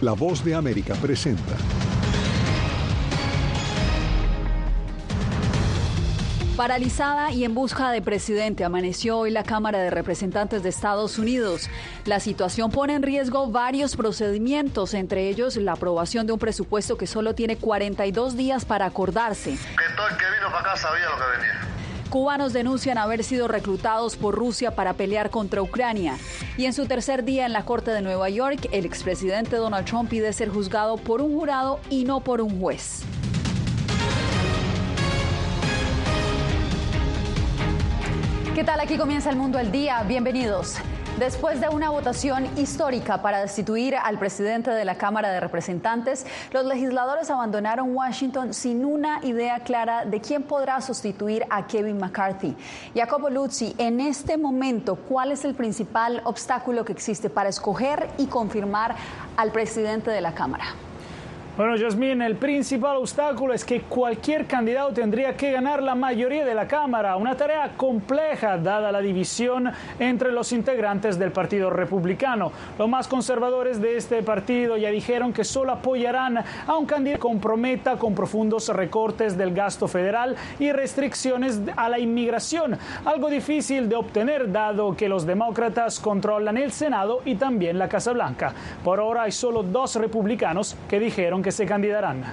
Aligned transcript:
La 0.00 0.12
voz 0.12 0.44
de 0.44 0.54
América 0.54 0.94
presenta. 0.94 1.56
Paralizada 6.56 7.32
y 7.32 7.44
en 7.44 7.52
busca 7.52 7.90
de 7.90 8.00
presidente 8.00 8.64
amaneció 8.64 9.18
hoy 9.18 9.32
la 9.32 9.42
Cámara 9.42 9.80
de 9.80 9.90
Representantes 9.90 10.62
de 10.62 10.68
Estados 10.68 11.18
Unidos. 11.18 11.68
La 12.04 12.20
situación 12.20 12.70
pone 12.70 12.94
en 12.94 13.02
riesgo 13.02 13.50
varios 13.50 13.96
procedimientos, 13.96 14.94
entre 14.94 15.28
ellos 15.28 15.56
la 15.56 15.72
aprobación 15.72 16.28
de 16.28 16.32
un 16.32 16.38
presupuesto 16.38 16.96
que 16.96 17.08
solo 17.08 17.34
tiene 17.34 17.56
42 17.56 18.36
días 18.36 18.64
para 18.64 18.86
acordarse. 18.86 19.50
Que 19.50 19.96
todo 19.96 20.08
el 20.10 20.16
que 20.16 20.24
vino 20.30 20.46
para 20.52 20.60
acá 20.60 20.76
sabía 20.76 21.06
lo 21.06 21.16
que 21.16 21.38
venía. 21.38 21.67
Cubanos 22.08 22.54
denuncian 22.54 22.96
haber 22.96 23.22
sido 23.22 23.48
reclutados 23.48 24.16
por 24.16 24.34
Rusia 24.34 24.74
para 24.74 24.94
pelear 24.94 25.28
contra 25.28 25.60
Ucrania. 25.60 26.16
Y 26.56 26.64
en 26.64 26.72
su 26.72 26.86
tercer 26.86 27.22
día 27.24 27.44
en 27.44 27.52
la 27.52 27.66
Corte 27.66 27.90
de 27.90 28.00
Nueva 28.00 28.30
York, 28.30 28.68
el 28.72 28.86
expresidente 28.86 29.56
Donald 29.56 29.86
Trump 29.86 30.08
pide 30.08 30.32
ser 30.32 30.48
juzgado 30.48 30.96
por 30.96 31.20
un 31.20 31.36
jurado 31.36 31.80
y 31.90 32.04
no 32.04 32.20
por 32.20 32.40
un 32.40 32.58
juez. 32.58 33.02
¿Qué 38.54 38.64
tal? 38.64 38.80
Aquí 38.80 38.96
comienza 38.96 39.28
el 39.28 39.36
mundo 39.36 39.58
el 39.58 39.70
día. 39.70 40.02
Bienvenidos. 40.02 40.78
Después 41.18 41.60
de 41.60 41.68
una 41.68 41.90
votación 41.90 42.46
histórica 42.56 43.22
para 43.22 43.40
destituir 43.40 43.96
al 43.96 44.20
presidente 44.20 44.70
de 44.70 44.84
la 44.84 44.94
Cámara 44.94 45.30
de 45.30 45.40
Representantes, 45.40 46.24
los 46.52 46.64
legisladores 46.64 47.28
abandonaron 47.28 47.92
Washington 47.92 48.54
sin 48.54 48.84
una 48.84 49.18
idea 49.24 49.58
clara 49.58 50.04
de 50.04 50.20
quién 50.20 50.44
podrá 50.44 50.80
sustituir 50.80 51.44
a 51.50 51.66
Kevin 51.66 51.98
McCarthy. 51.98 52.54
Jacobo 52.94 53.30
Luzzi, 53.30 53.74
en 53.78 53.98
este 53.98 54.38
momento, 54.38 54.94
¿cuál 54.94 55.32
es 55.32 55.44
el 55.44 55.56
principal 55.56 56.22
obstáculo 56.24 56.84
que 56.84 56.92
existe 56.92 57.28
para 57.28 57.48
escoger 57.48 58.08
y 58.16 58.26
confirmar 58.26 58.94
al 59.36 59.50
presidente 59.50 60.12
de 60.12 60.20
la 60.20 60.34
Cámara? 60.34 60.66
Bueno, 61.58 61.74
Jasmine, 61.76 62.24
el 62.24 62.36
principal 62.36 62.98
obstáculo 62.98 63.52
es 63.52 63.64
que 63.64 63.80
cualquier 63.80 64.46
candidato 64.46 64.92
tendría 64.92 65.36
que 65.36 65.50
ganar 65.50 65.82
la 65.82 65.96
mayoría 65.96 66.44
de 66.44 66.54
la 66.54 66.68
Cámara, 66.68 67.16
una 67.16 67.36
tarea 67.36 67.72
compleja 67.76 68.56
dada 68.58 68.92
la 68.92 69.00
división 69.00 69.68
entre 69.98 70.30
los 70.30 70.52
integrantes 70.52 71.18
del 71.18 71.32
Partido 71.32 71.68
Republicano. 71.68 72.52
Los 72.78 72.88
más 72.88 73.08
conservadores 73.08 73.82
de 73.82 73.96
este 73.96 74.22
partido 74.22 74.76
ya 74.76 74.90
dijeron 74.90 75.32
que 75.32 75.42
solo 75.42 75.72
apoyarán 75.72 76.38
a 76.38 76.76
un 76.76 76.86
candidato 76.86 77.22
que 77.22 77.28
comprometa 77.28 77.96
con 77.96 78.14
profundos 78.14 78.68
recortes 78.68 79.36
del 79.36 79.52
gasto 79.52 79.88
federal 79.88 80.36
y 80.60 80.70
restricciones 80.70 81.60
a 81.74 81.88
la 81.88 81.98
inmigración, 81.98 82.78
algo 83.04 83.28
difícil 83.28 83.88
de 83.88 83.96
obtener 83.96 84.52
dado 84.52 84.94
que 84.94 85.08
los 85.08 85.26
demócratas 85.26 85.98
controlan 85.98 86.56
el 86.56 86.70
Senado 86.70 87.20
y 87.24 87.34
también 87.34 87.80
la 87.80 87.88
Casa 87.88 88.12
Blanca. 88.12 88.52
Por 88.84 89.00
ahora 89.00 89.22
hay 89.22 89.32
solo 89.32 89.64
dos 89.64 89.96
republicanos 89.96 90.76
que 90.88 91.00
dijeron 91.00 91.42
que 91.42 91.47
se 91.52 91.66
candidarán. 91.66 92.24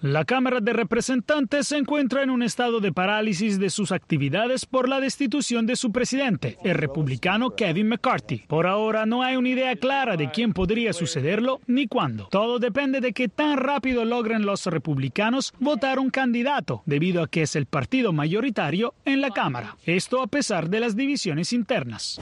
La 0.00 0.24
Cámara 0.24 0.60
de 0.60 0.72
Representantes 0.72 1.66
se 1.66 1.76
encuentra 1.76 2.22
en 2.22 2.30
un 2.30 2.44
estado 2.44 2.78
de 2.78 2.92
parálisis 2.92 3.58
de 3.58 3.68
sus 3.68 3.90
actividades 3.90 4.64
por 4.64 4.88
la 4.88 5.00
destitución 5.00 5.66
de 5.66 5.74
su 5.74 5.90
presidente, 5.90 6.56
el 6.62 6.76
republicano 6.76 7.56
Kevin 7.56 7.88
McCarthy. 7.88 8.44
Por 8.46 8.68
ahora 8.68 9.06
no 9.06 9.24
hay 9.24 9.34
una 9.34 9.48
idea 9.48 9.74
clara 9.74 10.16
de 10.16 10.30
quién 10.30 10.52
podría 10.52 10.92
sucederlo 10.92 11.60
ni 11.66 11.88
cuándo. 11.88 12.28
Todo 12.30 12.60
depende 12.60 13.00
de 13.00 13.12
qué 13.12 13.28
tan 13.28 13.56
rápido 13.56 14.04
logren 14.04 14.46
los 14.46 14.66
republicanos 14.66 15.52
votar 15.58 15.98
un 15.98 16.10
candidato, 16.10 16.82
debido 16.86 17.20
a 17.20 17.26
que 17.26 17.42
es 17.42 17.56
el 17.56 17.66
partido 17.66 18.12
mayoritario 18.12 18.94
en 19.04 19.20
la 19.20 19.30
Cámara. 19.30 19.78
Esto 19.84 20.22
a 20.22 20.28
pesar 20.28 20.70
de 20.70 20.78
las 20.78 20.94
divisiones 20.94 21.52
internas. 21.52 22.20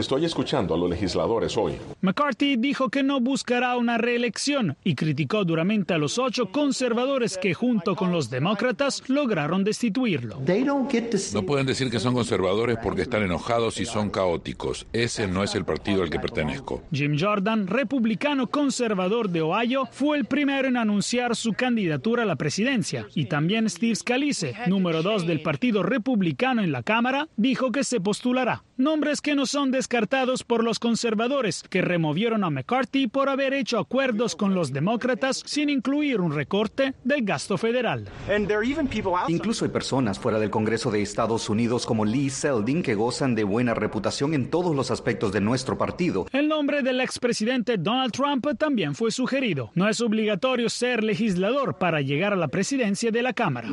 Estoy 0.00 0.24
escuchando 0.24 0.74
a 0.74 0.78
los 0.78 0.90
legisladores 0.90 1.56
hoy. 1.56 1.74
McCarthy 2.00 2.56
dijo 2.56 2.88
que 2.88 3.04
no 3.04 3.20
buscará 3.20 3.76
una 3.76 3.98
reelección 3.98 4.76
y 4.82 4.96
criticó 4.96 5.44
duramente 5.44 5.94
a 5.94 5.98
los 5.98 6.18
ocho 6.18 6.46
conservadores 6.50 6.87
que 7.40 7.54
junto 7.54 7.94
con 7.96 8.12
los 8.12 8.30
demócratas 8.30 9.02
lograron 9.08 9.64
destituirlo. 9.64 10.40
No 11.32 11.42
pueden 11.42 11.66
decir 11.66 11.90
que 11.90 12.00
son 12.00 12.14
conservadores 12.14 12.78
porque 12.82 13.02
están 13.02 13.22
enojados 13.22 13.80
y 13.80 13.84
son 13.84 14.10
caóticos. 14.10 14.86
Ese 14.92 15.26
no 15.26 15.42
es 15.42 15.54
el 15.54 15.64
partido 15.64 16.02
al 16.02 16.10
que 16.10 16.18
pertenezco. 16.18 16.82
Jim 16.92 17.16
Jordan, 17.18 17.66
republicano 17.66 18.46
conservador 18.46 19.30
de 19.30 19.42
Ohio, 19.42 19.88
fue 19.90 20.16
el 20.18 20.24
primero 20.24 20.68
en 20.68 20.76
anunciar 20.76 21.36
su 21.36 21.52
candidatura 21.52 22.22
a 22.22 22.26
la 22.26 22.36
presidencia. 22.36 23.06
Y 23.14 23.26
también 23.26 23.68
Steve 23.68 23.94
Scalise, 23.94 24.54
número 24.66 25.02
dos 25.02 25.26
del 25.26 25.42
Partido 25.42 25.82
Republicano 25.82 26.62
en 26.62 26.72
la 26.72 26.82
Cámara, 26.82 27.28
dijo 27.36 27.72
que 27.72 27.84
se 27.84 28.00
postulará. 28.00 28.62
Nombres 28.80 29.20
que 29.20 29.34
no 29.34 29.44
son 29.44 29.72
descartados 29.72 30.44
por 30.44 30.62
los 30.62 30.78
conservadores, 30.78 31.64
que 31.68 31.82
removieron 31.82 32.44
a 32.44 32.50
McCarthy 32.50 33.08
por 33.08 33.28
haber 33.28 33.52
hecho 33.52 33.80
acuerdos 33.80 34.36
con 34.36 34.54
los 34.54 34.72
demócratas 34.72 35.42
sin 35.44 35.68
incluir 35.68 36.20
un 36.20 36.32
recorte 36.32 36.94
del 37.02 37.24
gasto 37.24 37.58
federal. 37.58 38.08
Incluso 39.26 39.64
hay 39.64 39.72
personas 39.72 40.20
fuera 40.20 40.38
del 40.38 40.50
Congreso 40.50 40.92
de 40.92 41.02
Estados 41.02 41.50
Unidos 41.50 41.86
como 41.86 42.04
Lee 42.04 42.30
Seldin 42.30 42.84
que 42.84 42.94
gozan 42.94 43.34
de 43.34 43.42
buena 43.42 43.74
reputación 43.74 44.32
en 44.32 44.48
todos 44.48 44.76
los 44.76 44.92
aspectos 44.92 45.32
de 45.32 45.40
nuestro 45.40 45.76
partido. 45.76 46.28
El 46.30 46.46
nombre 46.46 46.82
del 46.82 47.00
expresidente 47.00 47.78
Donald 47.78 48.12
Trump 48.12 48.46
también 48.56 48.94
fue 48.94 49.10
sugerido. 49.10 49.72
No 49.74 49.88
es 49.88 50.00
obligatorio 50.00 50.70
ser 50.70 51.02
legislador 51.02 51.78
para 51.78 52.00
llegar 52.00 52.32
a 52.32 52.36
la 52.36 52.46
presidencia 52.46 53.10
de 53.10 53.22
la 53.22 53.32
Cámara. 53.32 53.70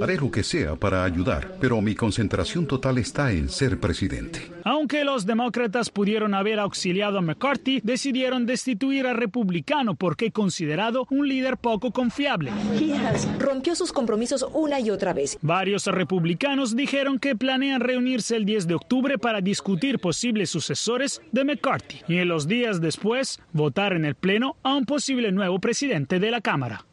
Haré 0.00 0.16
lo 0.16 0.30
que 0.30 0.42
sea 0.42 0.76
para 0.76 1.04
ayudar, 1.04 1.56
pero 1.60 1.80
mi 1.80 1.94
concentración 1.94 2.66
total 2.66 2.98
está 2.98 3.32
en 3.32 3.48
ser 3.48 3.80
presidente. 3.80 4.50
Aunque 4.64 5.04
los 5.04 5.26
demócratas 5.26 5.90
pudieron 5.90 6.34
haber 6.34 6.58
auxiliado 6.60 7.18
a 7.18 7.22
McCarthy, 7.22 7.80
decidieron 7.82 8.46
destituir 8.46 9.06
al 9.06 9.16
republicano 9.16 9.94
porque 9.94 10.30
considerado 10.30 11.06
un 11.10 11.26
líder 11.26 11.56
poco 11.56 11.90
confiable. 11.90 12.52
Rompió 13.38 13.74
sus 13.74 13.92
compromisos 13.92 14.46
una 14.52 14.78
y 14.80 14.90
otra 14.90 15.12
vez. 15.12 15.38
Varios 15.42 15.86
republicanos 15.86 16.76
dijeron 16.76 17.18
que 17.18 17.34
planean 17.34 17.80
reunirse 17.80 18.36
el 18.36 18.44
10 18.44 18.66
de 18.66 18.74
octubre 18.74 19.18
para 19.18 19.40
discutir 19.40 19.98
posibles 19.98 20.50
sucesores 20.50 21.20
de 21.32 21.44
McCarthy 21.44 22.02
y 22.08 22.18
en 22.18 22.28
los 22.28 22.46
días 22.46 22.80
después 22.80 23.40
votar 23.52 23.92
en 23.92 24.04
el 24.04 24.14
Pleno 24.14 24.56
a 24.62 24.74
un 24.74 24.84
posible 24.84 25.32
nuevo 25.32 25.58
presidente 25.58 26.20
de 26.20 26.30
la 26.30 26.40
Cámara. 26.40 26.87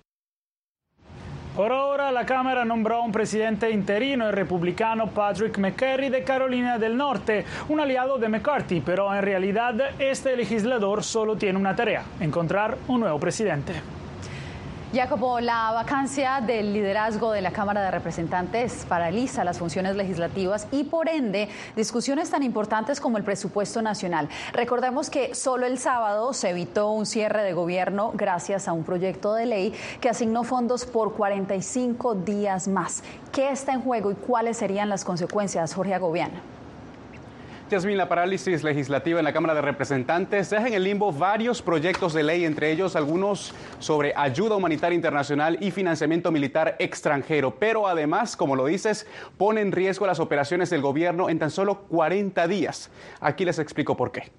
Por 1.55 1.71
ahora, 1.71 2.11
la 2.11 2.25
Cámara 2.25 2.65
nombró 2.65 2.97
a 2.97 3.01
un 3.01 3.13
presidente 3.13 3.71
interino, 3.71 4.27
el 4.27 4.33
republicano 4.33 5.07
Patrick 5.07 5.57
McCarry 5.57 6.09
de 6.09 6.21
Carolina 6.21 6.77
del 6.77 6.97
Norte, 6.97 7.45
un 7.69 7.79
aliado 7.79 8.17
de 8.17 8.27
McCarthy, 8.27 8.81
pero 8.81 9.15
en 9.15 9.21
realidad 9.21 9.73
este 9.97 10.35
legislador 10.35 11.01
solo 11.01 11.37
tiene 11.37 11.57
una 11.57 11.73
tarea, 11.73 12.03
encontrar 12.19 12.77
un 12.89 12.99
nuevo 12.99 13.17
presidente. 13.21 13.71
Jacobo, 14.95 15.41
la 15.41 15.71
vacancia 15.73 16.39
del 16.39 16.71
liderazgo 16.71 17.33
de 17.33 17.41
la 17.41 17.51
Cámara 17.51 17.81
de 17.81 17.91
Representantes 17.91 18.85
paraliza 18.87 19.43
las 19.43 19.59
funciones 19.59 19.97
legislativas 19.97 20.69
y 20.71 20.85
por 20.85 21.09
ende 21.09 21.49
discusiones 21.75 22.29
tan 22.29 22.43
importantes 22.43 23.01
como 23.01 23.17
el 23.17 23.25
presupuesto 23.25 23.81
nacional. 23.81 24.29
Recordemos 24.53 25.09
que 25.09 25.35
solo 25.35 25.65
el 25.65 25.79
sábado 25.79 26.31
se 26.31 26.51
evitó 26.51 26.91
un 26.91 27.05
cierre 27.05 27.43
de 27.43 27.51
gobierno 27.51 28.13
gracias 28.13 28.69
a 28.69 28.71
un 28.71 28.85
proyecto 28.85 29.33
de 29.33 29.45
ley 29.45 29.73
que 29.99 30.07
asignó 30.07 30.45
fondos 30.45 30.85
por 30.85 31.11
45 31.11 32.15
días 32.15 32.69
más. 32.69 33.03
¿Qué 33.33 33.49
está 33.49 33.73
en 33.73 33.81
juego 33.81 34.11
y 34.11 34.15
cuáles 34.15 34.55
serían 34.55 34.87
las 34.87 35.03
consecuencias, 35.03 35.73
Jorge 35.73 35.93
Agobiana? 35.93 36.54
Yasmin, 37.67 37.97
la 37.97 38.07
parálisis 38.07 38.63
legislativa 38.63 39.19
en 39.19 39.25
la 39.25 39.33
Cámara 39.33 39.55
de 39.55 39.61
Representantes 39.61 40.51
deja 40.51 40.67
en 40.67 40.75
el 40.75 40.83
limbo 40.83 41.11
varios 41.11 41.63
proyectos 41.63 42.13
de 42.13 42.21
ley, 42.21 42.45
entre 42.45 42.71
ellos 42.71 42.95
algunos 42.95 43.55
sobre 43.79 44.13
ayuda 44.15 44.55
humanitaria 44.55 44.95
internacional 44.95 45.57
y 45.59 45.71
financiamiento 45.71 46.31
militar 46.31 46.75
extranjero. 46.77 47.55
Pero 47.55 47.87
además, 47.87 48.37
como 48.37 48.55
lo 48.55 48.67
dices, 48.67 49.07
pone 49.39 49.61
en 49.61 49.71
riesgo 49.71 50.05
las 50.05 50.19
operaciones 50.19 50.69
del 50.69 50.81
gobierno 50.81 51.27
en 51.27 51.39
tan 51.39 51.49
solo 51.49 51.79
40 51.87 52.47
días. 52.47 52.91
Aquí 53.19 53.45
les 53.45 53.57
explico 53.57 53.97
por 53.97 54.11
qué. 54.11 54.31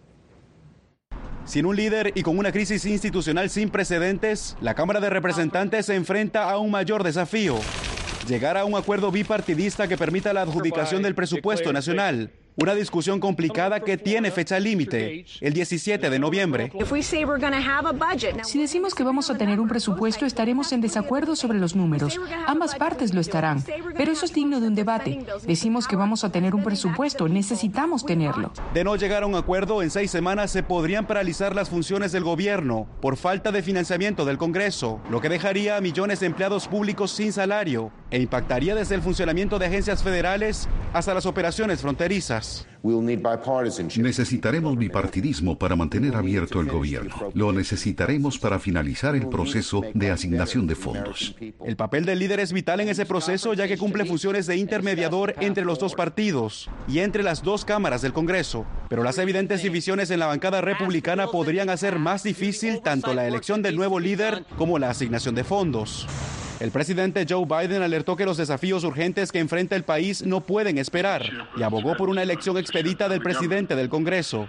Sin 1.44 1.66
un 1.66 1.74
líder 1.74 2.12
y 2.14 2.22
con 2.22 2.38
una 2.38 2.52
crisis 2.52 2.86
institucional 2.86 3.50
sin 3.50 3.70
precedentes, 3.70 4.56
la 4.60 4.74
Cámara 4.74 5.00
de 5.00 5.10
Representantes 5.10 5.86
se 5.86 5.96
enfrenta 5.96 6.48
a 6.48 6.58
un 6.58 6.70
mayor 6.70 7.02
desafío. 7.02 7.56
Llegar 8.28 8.56
a 8.56 8.64
un 8.64 8.76
acuerdo 8.76 9.10
bipartidista 9.10 9.88
que 9.88 9.96
permita 9.96 10.32
la 10.32 10.42
adjudicación 10.42 11.02
del 11.02 11.16
presupuesto 11.16 11.72
nacional. 11.72 12.30
Una 12.58 12.74
discusión 12.74 13.20
complicada 13.20 13.80
que 13.80 13.98
tiene 13.98 14.30
fecha 14.30 14.58
límite, 14.58 15.26
el 15.42 15.52
17 15.52 16.08
de 16.08 16.18
noviembre. 16.18 16.72
Si 18.44 18.58
decimos 18.58 18.94
que 18.94 19.02
vamos 19.02 19.28
a 19.28 19.36
tener 19.36 19.60
un 19.60 19.68
presupuesto, 19.68 20.24
estaremos 20.24 20.72
en 20.72 20.80
desacuerdo 20.80 21.36
sobre 21.36 21.58
los 21.58 21.76
números. 21.76 22.18
Ambas 22.46 22.74
partes 22.76 23.12
lo 23.12 23.20
estarán. 23.20 23.62
Pero 23.94 24.10
eso 24.10 24.24
es 24.24 24.32
digno 24.32 24.58
de 24.60 24.68
un 24.68 24.74
debate. 24.74 25.22
Decimos 25.46 25.86
que 25.86 25.96
vamos 25.96 26.24
a 26.24 26.32
tener 26.32 26.54
un 26.54 26.64
presupuesto, 26.64 27.28
necesitamos 27.28 28.06
tenerlo. 28.06 28.52
De 28.72 28.84
no 28.84 28.96
llegar 28.96 29.24
a 29.24 29.26
un 29.26 29.34
acuerdo, 29.34 29.82
en 29.82 29.90
seis 29.90 30.10
semanas 30.10 30.50
se 30.50 30.62
podrían 30.62 31.06
paralizar 31.06 31.54
las 31.54 31.68
funciones 31.68 32.10
del 32.12 32.24
gobierno 32.24 32.86
por 33.02 33.18
falta 33.18 33.52
de 33.52 33.62
financiamiento 33.62 34.24
del 34.24 34.38
Congreso, 34.38 35.02
lo 35.10 35.20
que 35.20 35.28
dejaría 35.28 35.76
a 35.76 35.82
millones 35.82 36.20
de 36.20 36.26
empleados 36.26 36.68
públicos 36.68 37.10
sin 37.10 37.34
salario 37.34 37.92
e 38.10 38.20
impactaría 38.20 38.74
desde 38.74 38.94
el 38.94 39.02
funcionamiento 39.02 39.58
de 39.58 39.66
agencias 39.66 40.02
federales 40.02 40.68
hasta 40.92 41.14
las 41.14 41.26
operaciones 41.26 41.80
fronterizas. 41.80 42.66
Necesitaremos 43.96 44.78
bipartidismo 44.78 45.58
para 45.58 45.74
mantener 45.74 46.14
abierto 46.14 46.60
el 46.60 46.68
gobierno. 46.68 47.30
Lo 47.34 47.52
necesitaremos 47.52 48.38
para 48.38 48.60
finalizar 48.60 49.16
el 49.16 49.28
proceso 49.28 49.82
de 49.92 50.10
asignación 50.10 50.66
de 50.66 50.76
fondos. 50.76 51.34
El 51.64 51.76
papel 51.76 52.04
del 52.04 52.20
líder 52.20 52.40
es 52.40 52.52
vital 52.52 52.80
en 52.80 52.88
ese 52.88 53.04
proceso 53.04 53.54
ya 53.54 53.66
que 53.66 53.76
cumple 53.76 54.04
funciones 54.04 54.46
de 54.46 54.56
intermediador 54.56 55.34
entre 55.40 55.64
los 55.64 55.80
dos 55.80 55.94
partidos 55.94 56.70
y 56.86 57.00
entre 57.00 57.24
las 57.24 57.42
dos 57.42 57.64
cámaras 57.64 58.02
del 58.02 58.12
Congreso. 58.12 58.64
Pero 58.88 59.02
las 59.02 59.18
evidentes 59.18 59.62
divisiones 59.62 60.10
en 60.10 60.20
la 60.20 60.26
bancada 60.26 60.60
republicana 60.60 61.26
podrían 61.26 61.70
hacer 61.70 61.98
más 61.98 62.22
difícil 62.22 62.80
tanto 62.82 63.14
la 63.14 63.26
elección 63.26 63.62
del 63.62 63.74
nuevo 63.74 63.98
líder 63.98 64.44
como 64.56 64.78
la 64.78 64.90
asignación 64.90 65.34
de 65.34 65.42
fondos. 65.42 66.06
El 66.58 66.70
presidente 66.70 67.26
Joe 67.28 67.44
Biden 67.44 67.82
alertó 67.82 68.16
que 68.16 68.24
los 68.24 68.38
desafíos 68.38 68.82
urgentes 68.84 69.30
que 69.30 69.40
enfrenta 69.40 69.76
el 69.76 69.82
país 69.82 70.24
no 70.24 70.40
pueden 70.40 70.78
esperar 70.78 71.22
y 71.54 71.62
abogó 71.62 71.96
por 71.96 72.08
una 72.08 72.22
elección 72.22 72.56
expedita 72.56 73.10
del 73.10 73.20
presidente 73.20 73.76
del 73.76 73.90
Congreso. 73.90 74.48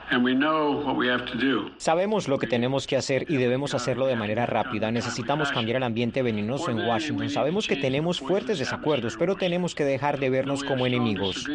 Sabemos 1.77 2.30
lo 2.30 2.39
que 2.39 2.48
tenemos 2.48 2.88
que 2.88 2.95
hacer 2.95 3.25
y 3.30 3.36
debemos 3.36 3.74
hacerlo 3.74 4.07
de 4.07 4.15
manera 4.15 4.45
rápida. 4.45 4.89
Necesitamos 4.89 5.51
cambiar 5.51 5.77
el 5.77 5.83
ambiente 5.83 6.21
venenoso 6.21 6.71
en 6.71 6.80
Washington. 6.80 7.30
Sabemos 7.30 7.68
que 7.68 7.75
tenemos 7.75 8.21
fuertes 8.21 8.60
desacuerdos, 8.60 9.18
pero 9.19 9.36
tenemos 9.36 9.75
que 9.75 9.83
dejar 9.83 10.18
de 10.18 10.30
vernos 10.30 10.63
como 10.63 10.86
enemigos. 10.86 11.45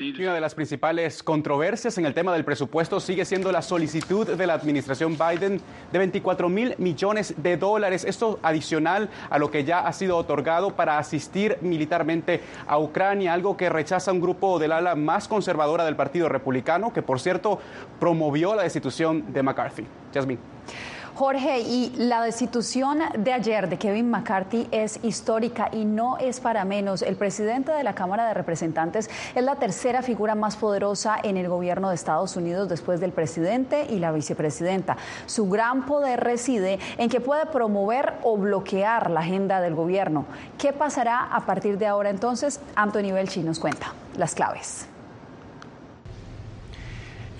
Una 0.00 0.32
de 0.32 0.40
las 0.40 0.54
principales 0.54 1.22
controversias 1.22 1.98
en 1.98 2.06
el 2.06 2.14
tema 2.14 2.32
del 2.32 2.42
presupuesto 2.42 3.00
sigue 3.00 3.26
siendo 3.26 3.52
la 3.52 3.60
solicitud 3.60 4.26
de 4.26 4.46
la 4.46 4.54
administración 4.54 5.18
Biden 5.18 5.60
de 5.92 5.98
24 5.98 6.48
mil 6.48 6.74
millones 6.78 7.34
de 7.36 7.58
dólares. 7.58 8.04
Esto 8.04 8.38
adicional 8.42 9.10
a 9.28 9.38
lo 9.38 9.50
que 9.50 9.64
ya 9.64 9.80
ha 9.80 9.92
sido 9.92 10.16
otorgado 10.16 10.74
para 10.74 10.96
asistir 10.96 11.58
militarmente 11.60 12.40
a 12.66 12.78
Ucrania, 12.78 13.34
algo 13.34 13.58
que 13.58 13.68
rechaza 13.68 14.10
un 14.10 14.22
grupo 14.22 14.58
del 14.58 14.72
ala 14.72 14.94
más 14.94 15.28
conservadora 15.28 15.84
del 15.84 15.96
Partido 15.96 16.30
Republicano, 16.30 16.94
que 16.94 17.02
por 17.02 17.20
cierto 17.20 17.60
promovió 17.98 18.54
la 18.54 18.62
destitución 18.62 19.30
de 19.34 19.42
McCarthy. 19.42 19.84
Jasmine. 20.14 20.40
Jorge, 21.20 21.60
y 21.60 21.92
la 21.98 22.22
destitución 22.22 23.00
de 23.18 23.34
ayer 23.34 23.68
de 23.68 23.76
Kevin 23.76 24.08
McCarthy 24.08 24.66
es 24.70 24.98
histórica 25.02 25.68
y 25.70 25.84
no 25.84 26.16
es 26.16 26.40
para 26.40 26.64
menos. 26.64 27.02
El 27.02 27.16
presidente 27.16 27.72
de 27.72 27.84
la 27.84 27.94
Cámara 27.94 28.26
de 28.26 28.32
Representantes 28.32 29.10
es 29.34 29.44
la 29.44 29.56
tercera 29.56 30.00
figura 30.00 30.34
más 30.34 30.56
poderosa 30.56 31.18
en 31.22 31.36
el 31.36 31.46
gobierno 31.46 31.90
de 31.90 31.94
Estados 31.94 32.36
Unidos 32.36 32.70
después 32.70 33.00
del 33.00 33.12
presidente 33.12 33.86
y 33.90 33.98
la 33.98 34.12
vicepresidenta. 34.12 34.96
Su 35.26 35.50
gran 35.50 35.84
poder 35.84 36.20
reside 36.20 36.78
en 36.96 37.10
que 37.10 37.20
puede 37.20 37.44
promover 37.44 38.14
o 38.22 38.38
bloquear 38.38 39.10
la 39.10 39.20
agenda 39.20 39.60
del 39.60 39.74
gobierno. 39.74 40.24
¿Qué 40.56 40.72
pasará 40.72 41.24
a 41.24 41.44
partir 41.44 41.76
de 41.76 41.86
ahora 41.86 42.08
entonces? 42.08 42.60
Anthony 42.76 43.12
Belchi 43.12 43.42
nos 43.42 43.58
cuenta 43.58 43.92
las 44.16 44.34
claves. 44.34 44.89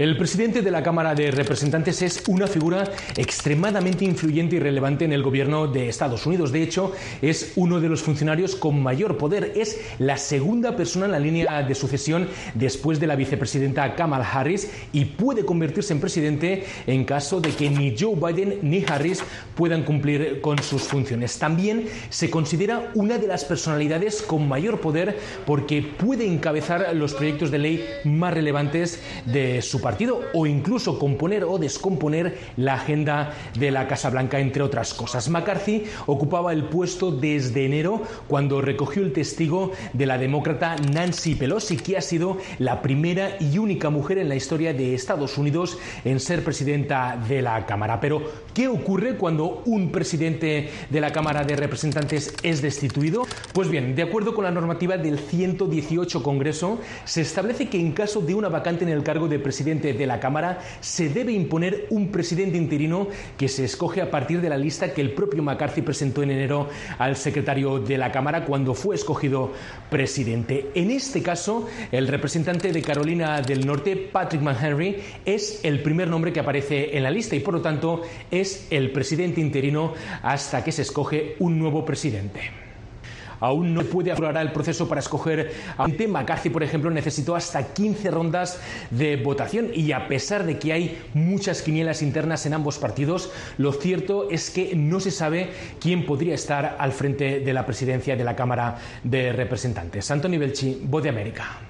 El 0.00 0.16
presidente 0.16 0.62
de 0.62 0.70
la 0.70 0.82
Cámara 0.82 1.14
de 1.14 1.30
Representantes 1.30 2.00
es 2.00 2.22
una 2.26 2.46
figura 2.46 2.90
extremadamente 3.18 4.06
influyente 4.06 4.56
y 4.56 4.58
relevante 4.58 5.04
en 5.04 5.12
el 5.12 5.22
gobierno 5.22 5.66
de 5.66 5.90
Estados 5.90 6.24
Unidos. 6.24 6.52
De 6.52 6.62
hecho, 6.62 6.92
es 7.20 7.52
uno 7.56 7.82
de 7.82 7.90
los 7.90 8.00
funcionarios 8.00 8.56
con 8.56 8.82
mayor 8.82 9.18
poder. 9.18 9.52
Es 9.56 9.78
la 9.98 10.16
segunda 10.16 10.74
persona 10.74 11.04
en 11.04 11.12
la 11.12 11.18
línea 11.18 11.62
de 11.62 11.74
sucesión 11.74 12.28
después 12.54 12.98
de 12.98 13.08
la 13.08 13.14
vicepresidenta 13.14 13.94
Kamala 13.94 14.24
Harris 14.24 14.70
y 14.94 15.04
puede 15.04 15.44
convertirse 15.44 15.92
en 15.92 16.00
presidente 16.00 16.64
en 16.86 17.04
caso 17.04 17.42
de 17.42 17.50
que 17.50 17.68
ni 17.68 17.94
Joe 17.94 18.16
Biden 18.16 18.58
ni 18.62 18.82
Harris 18.88 19.22
puedan 19.54 19.82
cumplir 19.82 20.40
con 20.40 20.62
sus 20.62 20.84
funciones. 20.84 21.38
También 21.38 21.84
se 22.08 22.30
considera 22.30 22.90
una 22.94 23.18
de 23.18 23.26
las 23.26 23.44
personalidades 23.44 24.22
con 24.22 24.48
mayor 24.48 24.80
poder 24.80 25.18
porque 25.44 25.82
puede 25.82 26.26
encabezar 26.26 26.96
los 26.96 27.12
proyectos 27.12 27.50
de 27.50 27.58
ley 27.58 27.84
más 28.04 28.32
relevantes 28.32 28.98
de 29.26 29.60
su 29.60 29.78
país 29.78 29.89
partido 29.90 30.20
o 30.34 30.46
incluso 30.46 31.00
componer 31.00 31.42
o 31.42 31.58
descomponer 31.58 32.38
la 32.56 32.74
agenda 32.74 33.34
de 33.58 33.72
la 33.72 33.88
Casa 33.88 34.08
Blanca, 34.08 34.38
entre 34.38 34.62
otras 34.62 34.94
cosas. 34.94 35.28
McCarthy 35.28 35.82
ocupaba 36.06 36.52
el 36.52 36.62
puesto 36.66 37.10
desde 37.10 37.64
enero 37.64 38.02
cuando 38.28 38.60
recogió 38.60 39.02
el 39.02 39.12
testigo 39.12 39.72
de 39.92 40.06
la 40.06 40.16
demócrata 40.16 40.76
Nancy 40.76 41.34
Pelosi, 41.34 41.76
que 41.76 41.96
ha 41.96 42.02
sido 42.02 42.38
la 42.60 42.82
primera 42.82 43.36
y 43.40 43.58
única 43.58 43.90
mujer 43.90 44.18
en 44.18 44.28
la 44.28 44.36
historia 44.36 44.72
de 44.72 44.94
Estados 44.94 45.36
Unidos 45.36 45.76
en 46.04 46.20
ser 46.20 46.44
presidenta 46.44 47.18
de 47.28 47.42
la 47.42 47.66
Cámara. 47.66 47.98
Pero, 47.98 48.22
¿qué 48.60 48.68
ocurre 48.68 49.16
cuando 49.16 49.62
un 49.64 49.90
presidente 49.90 50.68
de 50.90 51.00
la 51.00 51.14
Cámara 51.14 51.44
de 51.44 51.56
Representantes 51.56 52.34
es 52.42 52.60
destituido? 52.60 53.22
Pues 53.54 53.70
bien, 53.70 53.94
de 53.94 54.02
acuerdo 54.02 54.34
con 54.34 54.44
la 54.44 54.50
normativa 54.50 54.98
del 54.98 55.18
118 55.18 56.22
Congreso, 56.22 56.78
se 57.06 57.22
establece 57.22 57.70
que 57.70 57.80
en 57.80 57.92
caso 57.92 58.20
de 58.20 58.34
una 58.34 58.50
vacante 58.50 58.84
en 58.84 58.90
el 58.90 59.02
cargo 59.02 59.28
de 59.28 59.38
presidente 59.38 59.94
de 59.94 60.06
la 60.06 60.20
Cámara, 60.20 60.58
se 60.82 61.08
debe 61.08 61.32
imponer 61.32 61.86
un 61.88 62.12
presidente 62.12 62.58
interino 62.58 63.08
que 63.38 63.48
se 63.48 63.64
escoge 63.64 64.02
a 64.02 64.10
partir 64.10 64.42
de 64.42 64.50
la 64.50 64.58
lista 64.58 64.92
que 64.92 65.00
el 65.00 65.12
propio 65.12 65.42
McCarthy 65.42 65.80
presentó 65.80 66.22
en 66.22 66.32
enero 66.32 66.68
al 66.98 67.16
secretario 67.16 67.78
de 67.78 67.96
la 67.96 68.12
Cámara 68.12 68.44
cuando 68.44 68.74
fue 68.74 68.94
escogido 68.94 69.52
presidente. 69.88 70.70
En 70.74 70.90
este 70.90 71.22
caso, 71.22 71.66
el 71.92 72.08
representante 72.08 72.72
de 72.72 72.82
Carolina 72.82 73.40
del 73.40 73.66
Norte, 73.66 73.96
Patrick 73.96 74.42
McHenry, 74.42 74.98
es 75.24 75.64
el 75.64 75.82
primer 75.82 76.08
nombre 76.08 76.30
que 76.30 76.40
aparece 76.40 76.94
en 76.94 77.04
la 77.04 77.10
lista 77.10 77.34
y 77.34 77.40
por 77.40 77.54
lo 77.54 77.62
tanto 77.62 78.02
es 78.30 78.49
el 78.70 78.92
presidente 78.92 79.40
interino 79.40 79.94
hasta 80.22 80.62
que 80.64 80.72
se 80.72 80.82
escoge 80.82 81.36
un 81.38 81.58
nuevo 81.58 81.84
presidente 81.84 82.60
aún 83.40 83.74
no 83.74 83.82
puede 83.82 84.12
aflorar 84.12 84.44
el 84.44 84.52
proceso 84.52 84.88
para 84.88 85.00
escoger 85.00 85.52
a 85.76 85.84
un 85.84 85.96
tema. 85.96 86.20
McCarthy, 86.20 86.50
por 86.50 86.62
ejemplo, 86.62 86.90
necesitó 86.90 87.34
hasta 87.34 87.72
15 87.72 88.10
rondas 88.10 88.60
de 88.90 89.16
votación 89.16 89.70
y 89.74 89.92
a 89.92 90.06
pesar 90.08 90.44
de 90.44 90.58
que 90.58 90.72
hay 90.72 90.98
muchas 91.14 91.62
quinielas 91.62 92.02
internas 92.02 92.44
en 92.46 92.54
ambos 92.54 92.78
partidos, 92.78 93.32
lo 93.58 93.72
cierto 93.72 94.30
es 94.30 94.50
que 94.50 94.74
no 94.76 95.00
se 95.00 95.10
sabe 95.10 95.50
quién 95.80 96.04
podría 96.04 96.34
estar 96.34 96.76
al 96.78 96.92
frente 96.92 97.40
de 97.40 97.52
la 97.52 97.64
presidencia 97.64 98.16
de 98.16 98.24
la 98.24 98.36
Cámara 98.36 98.78
de 99.02 99.32
Representantes. 99.32 100.10
Antonio 100.10 100.38
Belchi, 100.38 100.82
Voz 100.84 101.02
de 101.02 101.08
América. 101.08 101.60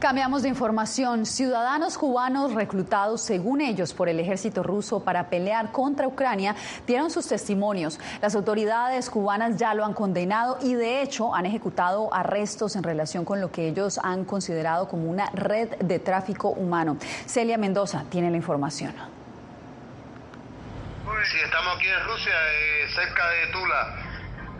Cambiamos 0.00 0.40
de 0.42 0.48
información. 0.48 1.26
Ciudadanos 1.26 1.98
cubanos 1.98 2.54
reclutados, 2.54 3.20
según 3.20 3.60
ellos, 3.60 3.92
por 3.92 4.08
el 4.08 4.18
ejército 4.18 4.62
ruso 4.62 5.04
para 5.04 5.28
pelear 5.28 5.72
contra 5.72 6.08
Ucrania, 6.08 6.56
dieron 6.86 7.10
sus 7.10 7.28
testimonios. 7.28 8.00
Las 8.22 8.34
autoridades 8.34 9.10
cubanas 9.10 9.58
ya 9.58 9.74
lo 9.74 9.84
han 9.84 9.92
condenado 9.92 10.56
y, 10.62 10.72
de 10.72 11.02
hecho, 11.02 11.34
han 11.34 11.44
ejecutado 11.44 12.12
arrestos 12.14 12.76
en 12.76 12.82
relación 12.82 13.26
con 13.26 13.42
lo 13.42 13.52
que 13.52 13.68
ellos 13.68 14.00
han 14.02 14.24
considerado 14.24 14.88
como 14.88 15.10
una 15.10 15.28
red 15.34 15.68
de 15.80 15.98
tráfico 15.98 16.48
humano. 16.48 16.96
Celia 17.26 17.58
Mendoza 17.58 18.04
tiene 18.08 18.30
la 18.30 18.38
información. 18.38 18.94
Sí, 21.30 21.36
estamos 21.44 21.76
aquí 21.76 21.88
en 21.88 22.04
Rusia, 22.06 22.32
eh, 22.32 22.88
cerca 22.94 23.28
de 23.28 23.46
Tula. 23.52 23.94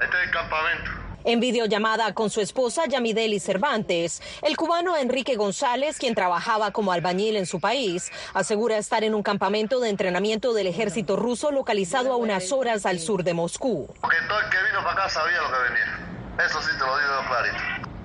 Este 0.05 0.17
es 0.19 0.25
el 0.27 0.31
campamento. 0.33 1.00
En 1.25 1.39
videollamada 1.39 2.15
con 2.15 2.31
su 2.31 2.41
esposa 2.41 2.87
Yamideli 2.87 3.41
Cervantes, 3.41 4.23
el 4.41 4.57
cubano 4.57 4.97
Enrique 4.97 5.37
González, 5.37 5.99
quien 5.99 6.15
trabajaba 6.15 6.71
como 6.71 6.93
albañil 6.93 7.37
en 7.37 7.45
su 7.45 7.61
país, 7.61 8.11
asegura 8.33 8.79
estar 8.79 9.05
en 9.05 9.15
un 9.15 9.23
campamento 9.23 9.81
de 9.81 9.91
entrenamiento 9.91 10.55
del 10.55 10.67
ejército 10.67 11.17
ruso 11.17 11.51
localizado 11.51 12.13
a 12.13 12.17
unas 12.17 12.53
horas 12.53 12.87
al 12.87 13.01
sur 13.01 13.23
de 13.23 13.35
Moscú. 13.35 13.87
Todo 14.01 14.41
el 14.41 14.51
que 14.51 14.57
vino 14.63 14.83
para 14.83 14.93
acá 14.93 15.09
sabía 15.11 15.43
lo 15.43 15.49
que 15.49 15.63
venía. 15.69 16.47
Eso 16.47 16.63
sí 16.63 16.71
te 16.73 16.87
lo 16.87 16.99
digo 16.99 17.13
clarito. 17.29 17.59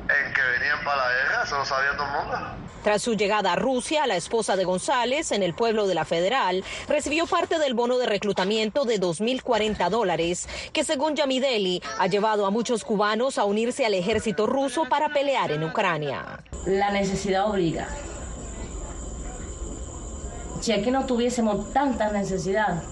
En 0.05 0.33
venían 0.59 0.83
para 0.83 0.97
la 0.97 1.09
guerra, 1.13 1.57
lo 1.57 1.65
sabía 1.65 1.91
todo 1.95 2.05
el 2.05 2.11
mundo. 2.11 2.64
Tras 2.85 3.01
su 3.01 3.15
llegada 3.15 3.53
a 3.53 3.55
Rusia, 3.55 4.05
la 4.05 4.15
esposa 4.15 4.55
de 4.55 4.63
González, 4.63 5.31
en 5.31 5.41
el 5.41 5.55
pueblo 5.55 5.87
de 5.87 5.95
la 5.95 6.05
Federal, 6.05 6.63
recibió 6.87 7.25
parte 7.25 7.57
del 7.57 7.73
bono 7.73 7.97
de 7.97 8.05
reclutamiento 8.05 8.85
de 8.85 9.01
2.040 9.01 9.89
dólares, 9.89 10.47
que 10.71 10.83
según 10.83 11.15
Yamideli 11.15 11.81
ha 11.97 12.05
llevado 12.05 12.45
a 12.45 12.51
muchos 12.51 12.83
cubanos 12.83 13.39
a 13.39 13.45
unirse 13.45 13.87
al 13.87 13.95
ejército 13.95 14.45
ruso 14.45 14.85
para 14.87 15.09
pelear 15.09 15.51
en 15.51 15.63
Ucrania. 15.63 16.43
La 16.67 16.91
necesidad 16.91 17.49
obliga. 17.49 17.87
Si 20.61 20.71
aquí 20.71 20.91
no 20.91 21.07
tuviésemos 21.07 21.73
tanta 21.73 22.11
necesidad, 22.11 22.83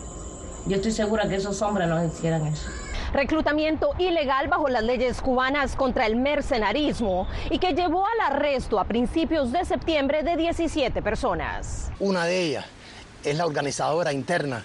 yo 0.65 0.77
estoy 0.77 0.91
segura 0.91 1.29
que 1.29 1.35
esos 1.35 1.61
hombres 1.61 1.87
no 1.87 2.03
hicieran 2.03 2.47
eso 2.47 2.67
reclutamiento 3.13 3.91
ilegal 3.99 4.47
bajo 4.47 4.67
las 4.67 4.83
leyes 4.83 5.21
cubanas 5.21 5.75
contra 5.75 6.07
el 6.07 6.15
mercenarismo 6.15 7.27
y 7.49 7.59
que 7.59 7.73
llevó 7.73 8.05
al 8.05 8.33
arresto 8.33 8.79
a 8.79 8.85
principios 8.85 9.51
de 9.51 9.63
septiembre 9.63 10.23
de 10.23 10.35
17 10.35 11.01
personas. 11.01 11.91
Una 11.99 12.25
de 12.25 12.41
ellas 12.41 12.65
es 13.23 13.37
la 13.37 13.45
organizadora 13.45 14.11
interna 14.11 14.63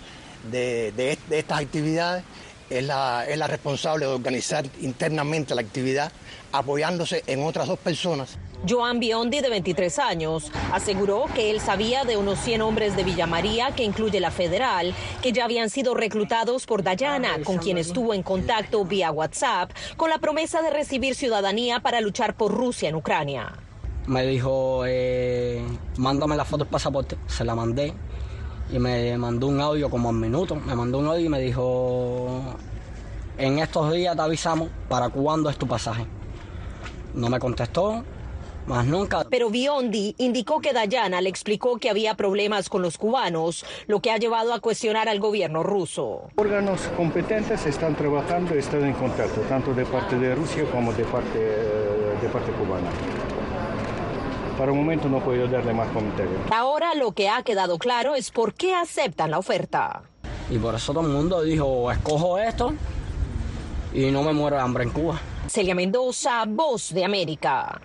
de, 0.50 1.18
estas 1.30 1.60
actividades 1.60 2.24
es 2.70 2.84
la, 2.84 3.24
es 3.26 3.38
la 3.38 3.46
responsable 3.46 4.06
de 4.06 4.12
organizar 4.12 4.64
internamente 4.80 5.54
la 5.54 5.60
actividad, 5.60 6.12
apoyándose 6.52 7.22
en 7.26 7.42
otras 7.44 7.68
dos 7.68 7.78
personas. 7.78 8.38
Joan 8.68 8.98
Biondi, 8.98 9.40
de 9.40 9.50
23 9.50 9.98
años, 10.00 10.50
aseguró 10.72 11.26
que 11.34 11.50
él 11.50 11.60
sabía 11.60 12.04
de 12.04 12.16
unos 12.16 12.40
100 12.40 12.62
hombres 12.62 12.96
de 12.96 13.04
Villa 13.04 13.26
María, 13.26 13.70
que 13.70 13.84
incluye 13.84 14.18
la 14.18 14.32
federal, 14.32 14.94
que 15.22 15.32
ya 15.32 15.44
habían 15.44 15.70
sido 15.70 15.94
reclutados 15.94 16.66
por 16.66 16.82
Dayana, 16.82 17.38
con 17.44 17.58
quien 17.58 17.78
estuvo 17.78 18.14
en 18.14 18.22
contacto 18.22 18.84
vía 18.84 19.12
WhatsApp, 19.12 19.70
con 19.96 20.10
la 20.10 20.18
promesa 20.18 20.60
de 20.60 20.70
recibir 20.70 21.14
ciudadanía 21.14 21.80
para 21.80 22.00
luchar 22.00 22.34
por 22.34 22.52
Rusia 22.52 22.88
en 22.88 22.96
Ucrania. 22.96 23.52
Me 24.08 24.26
dijo, 24.26 24.84
eh, 24.86 25.62
mándame 25.98 26.34
la 26.34 26.44
foto 26.44 26.64
del 26.64 26.72
pasaporte. 26.72 27.16
Se 27.26 27.44
la 27.44 27.54
mandé 27.54 27.92
y 28.70 28.78
me 28.78 29.16
mandó 29.16 29.46
un 29.46 29.60
audio 29.60 29.88
como 29.90 30.10
un 30.10 30.20
minuto. 30.20 30.56
Me 30.56 30.74
mandó 30.74 30.98
un 30.98 31.06
audio 31.06 31.26
y 31.26 31.28
me 31.28 31.40
dijo, 31.40 32.42
en 33.38 33.58
estos 33.58 33.92
días 33.92 34.16
te 34.16 34.22
avisamos 34.22 34.68
para 34.88 35.08
cuándo 35.08 35.48
es 35.50 35.56
tu 35.56 35.66
pasaje. 35.66 36.06
No 37.14 37.28
me 37.28 37.38
contestó, 37.38 38.04
más 38.66 38.86
nunca. 38.86 39.26
Pero 39.30 39.48
Biondi 39.50 40.14
indicó 40.18 40.60
que 40.60 40.72
Dayana 40.72 41.20
le 41.20 41.30
explicó 41.30 41.78
que 41.78 41.88
había 41.88 42.14
problemas 42.14 42.68
con 42.68 42.82
los 42.82 42.98
cubanos, 42.98 43.64
lo 43.86 44.00
que 44.00 44.10
ha 44.10 44.18
llevado 44.18 44.52
a 44.52 44.60
cuestionar 44.60 45.08
al 45.08 45.18
gobierno 45.18 45.62
ruso. 45.62 46.28
Órganos 46.36 46.82
competentes 46.96 47.64
están 47.66 47.96
trabajando, 47.96 48.54
están 48.54 48.84
en 48.84 48.92
contacto, 48.92 49.40
tanto 49.42 49.72
de 49.72 49.86
parte 49.86 50.18
de 50.18 50.34
Rusia 50.34 50.64
como 50.70 50.92
de 50.92 51.04
parte, 51.04 51.38
de 51.38 52.28
parte 52.30 52.52
cubana. 52.52 52.90
Para 54.58 54.72
un 54.72 54.78
momento 54.78 55.08
no 55.08 55.20
puedo 55.20 55.46
darle 55.46 55.72
más 55.72 55.88
comentarios. 55.90 56.34
Ahora 56.50 56.92
lo 56.96 57.12
que 57.12 57.28
ha 57.28 57.44
quedado 57.44 57.78
claro 57.78 58.16
es 58.16 58.32
por 58.32 58.54
qué 58.54 58.74
aceptan 58.74 59.30
la 59.30 59.38
oferta. 59.38 60.02
Y 60.50 60.58
por 60.58 60.74
eso 60.74 60.92
todo 60.92 61.06
el 61.06 61.12
mundo 61.12 61.42
dijo, 61.42 61.92
escojo 61.92 62.38
esto 62.38 62.74
y 63.94 64.10
no 64.10 64.24
me 64.24 64.32
muero 64.32 64.56
de 64.56 64.62
hambre 64.62 64.82
en 64.82 64.90
Cuba. 64.90 65.20
Celia 65.46 65.76
Mendoza, 65.76 66.44
Voz 66.46 66.92
de 66.92 67.04
América. 67.04 67.80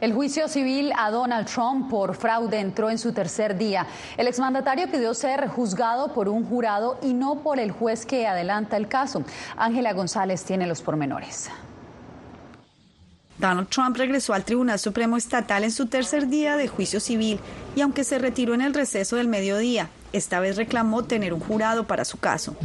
El 0.00 0.12
juicio 0.12 0.48
civil 0.48 0.92
a 0.98 1.10
Donald 1.10 1.46
Trump 1.46 1.88
por 1.88 2.16
fraude 2.16 2.58
entró 2.58 2.90
en 2.90 2.98
su 2.98 3.12
tercer 3.12 3.56
día. 3.56 3.86
El 4.16 4.26
exmandatario 4.26 4.90
pidió 4.90 5.14
ser 5.14 5.46
juzgado 5.48 6.12
por 6.12 6.28
un 6.28 6.44
jurado 6.44 6.98
y 7.02 7.14
no 7.14 7.36
por 7.36 7.60
el 7.60 7.70
juez 7.70 8.04
que 8.04 8.26
adelanta 8.26 8.76
el 8.76 8.88
caso. 8.88 9.22
Ángela 9.56 9.92
González 9.92 10.44
tiene 10.44 10.66
los 10.66 10.82
pormenores. 10.82 11.50
Donald 13.38 13.68
Trump 13.68 13.96
regresó 13.96 14.32
al 14.32 14.44
Tribunal 14.44 14.78
Supremo 14.78 15.16
Estatal 15.16 15.64
en 15.64 15.70
su 15.70 15.86
tercer 15.86 16.28
día 16.28 16.56
de 16.56 16.68
juicio 16.68 17.00
civil 17.00 17.38
y 17.74 17.82
aunque 17.82 18.04
se 18.04 18.18
retiró 18.18 18.54
en 18.54 18.62
el 18.62 18.72
receso 18.72 19.16
del 19.16 19.28
mediodía, 19.28 19.90
esta 20.12 20.40
vez 20.40 20.56
reclamó 20.56 21.04
tener 21.04 21.34
un 21.34 21.40
jurado 21.40 21.86
para 21.86 22.06
su 22.06 22.18
caso. 22.18 22.56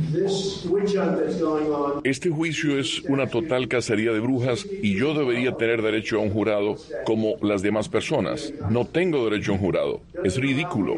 Este 2.04 2.30
juicio 2.30 2.80
es 2.80 3.02
una 3.02 3.28
total 3.28 3.68
cacería 3.68 4.14
de 4.14 4.22
brujas 4.22 4.66
y 4.82 4.98
yo 4.98 5.14
debería 5.14 5.58
tener 5.58 5.82
derecho 5.82 6.18
a 6.18 6.22
un 6.22 6.32
jurado 6.32 6.78
como 7.06 7.36
las 7.42 7.62
demás 7.62 7.90
personas. 7.90 8.54
No 8.70 8.86
tengo 8.86 9.30
derecho 9.30 9.52
a 9.52 9.56
un 9.56 9.62
jurado. 9.62 10.02
Es 10.24 10.38
ridículo. 10.38 10.96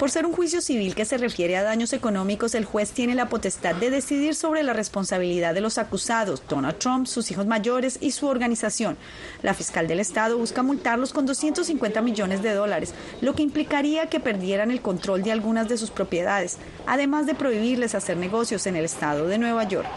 Por 0.00 0.10
ser 0.10 0.24
un 0.24 0.32
juicio 0.32 0.62
civil 0.62 0.94
que 0.94 1.04
se 1.04 1.18
refiere 1.18 1.58
a 1.58 1.62
daños 1.62 1.92
económicos, 1.92 2.54
el 2.54 2.64
juez 2.64 2.92
tiene 2.92 3.14
la 3.14 3.28
potestad 3.28 3.74
de 3.74 3.90
decidir 3.90 4.34
sobre 4.34 4.62
la 4.62 4.72
responsabilidad 4.72 5.52
de 5.52 5.60
los 5.60 5.76
acusados, 5.76 6.42
Donald 6.48 6.78
Trump, 6.78 7.06
sus 7.06 7.30
hijos 7.30 7.46
mayores 7.46 7.98
y 8.00 8.12
su 8.12 8.26
organización. 8.26 8.96
La 9.42 9.52
fiscal 9.52 9.88
del 9.88 10.00
estado 10.00 10.38
busca 10.38 10.62
multarlos 10.62 11.12
con 11.12 11.26
250 11.26 12.00
millones 12.00 12.42
de 12.42 12.54
dólares, 12.54 12.94
lo 13.20 13.34
que 13.34 13.42
implicaría 13.42 14.06
que 14.06 14.20
perdieran 14.20 14.70
el 14.70 14.80
control 14.80 15.22
de 15.22 15.32
algunas 15.32 15.68
de 15.68 15.76
sus 15.76 15.90
propiedades, 15.90 16.56
además 16.86 17.26
de 17.26 17.34
prohibirles 17.34 17.94
hacer 17.94 18.16
negocios 18.16 18.66
en 18.66 18.76
el 18.76 18.86
estado 18.86 19.26
de 19.26 19.36
Nueva 19.36 19.64
York. 19.64 19.90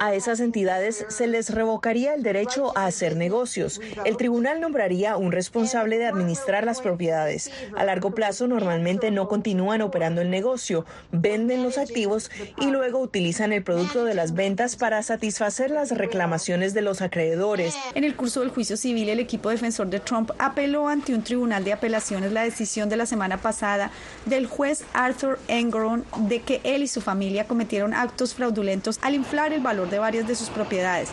A 0.00 0.14
esas 0.14 0.40
entidades 0.40 1.06
se 1.08 1.28
les 1.28 1.50
revocaría 1.50 2.12
el 2.12 2.24
derecho 2.24 2.76
a 2.76 2.86
hacer 2.86 3.14
negocios. 3.14 3.80
El 4.04 4.16
tribunal 4.16 4.60
nombraría 4.60 5.16
un 5.16 5.30
responsable 5.30 5.96
de 5.96 6.06
administrar 6.06 6.64
las 6.64 6.80
propiedades. 6.80 7.52
A 7.76 7.84
largo 7.84 8.10
plazo, 8.10 8.48
normalmente 8.64 9.10
no 9.10 9.28
continúan 9.28 9.82
operando 9.82 10.22
el 10.22 10.30
negocio, 10.30 10.86
venden 11.12 11.62
los 11.62 11.76
activos 11.76 12.30
y 12.58 12.70
luego 12.70 12.98
utilizan 12.98 13.52
el 13.52 13.62
producto 13.62 14.04
de 14.04 14.14
las 14.14 14.32
ventas 14.32 14.76
para 14.76 15.02
satisfacer 15.02 15.70
las 15.70 15.90
reclamaciones 15.90 16.72
de 16.72 16.80
los 16.80 17.02
acreedores. 17.02 17.76
En 17.94 18.04
el 18.04 18.16
curso 18.16 18.40
del 18.40 18.48
juicio 18.48 18.76
civil, 18.76 19.10
el 19.10 19.20
equipo 19.20 19.50
defensor 19.50 19.88
de 19.88 20.00
Trump 20.00 20.30
apeló 20.38 20.88
ante 20.88 21.14
un 21.14 21.22
tribunal 21.22 21.62
de 21.62 21.74
apelaciones 21.74 22.32
la 22.32 22.42
decisión 22.42 22.88
de 22.88 22.96
la 22.96 23.06
semana 23.06 23.36
pasada 23.36 23.90
del 24.24 24.46
juez 24.46 24.84
Arthur 24.94 25.38
Engoron 25.48 26.04
de 26.16 26.40
que 26.40 26.60
él 26.64 26.82
y 26.82 26.88
su 26.88 27.02
familia 27.02 27.46
cometieron 27.46 27.92
actos 27.92 28.34
fraudulentos 28.34 28.98
al 29.02 29.14
inflar 29.14 29.52
el 29.52 29.60
valor 29.60 29.90
de 29.90 29.98
varias 29.98 30.26
de 30.26 30.34
sus 30.34 30.48
propiedades. 30.48 31.10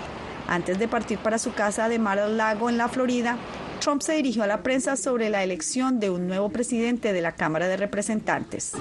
Antes 0.48 0.79
de 0.79 0.88
partir 0.88 1.17
para 1.17 1.38
su 1.38 1.53
casa 1.53 1.89
de 1.89 2.00
Mar 2.00 2.20
al 2.20 2.38
Lago 2.38 2.70
en 2.70 2.77
la 2.77 2.89
Florida, 2.89 3.38
Trump 3.82 4.02
se 4.02 4.14
dirigió 4.14 4.44
a 4.44 4.48
la 4.48 4.62
prensa 4.62 4.96
sobre 4.96 5.32
la 5.32 5.44
elección 5.44 6.00
de 6.00 6.12
un 6.12 6.28
nuevo 6.28 6.50
presidente 6.50 7.14
de 7.14 7.22
la 7.22 7.32
Cámara 7.32 7.68
de 7.68 7.78
Representantes. 7.78 8.74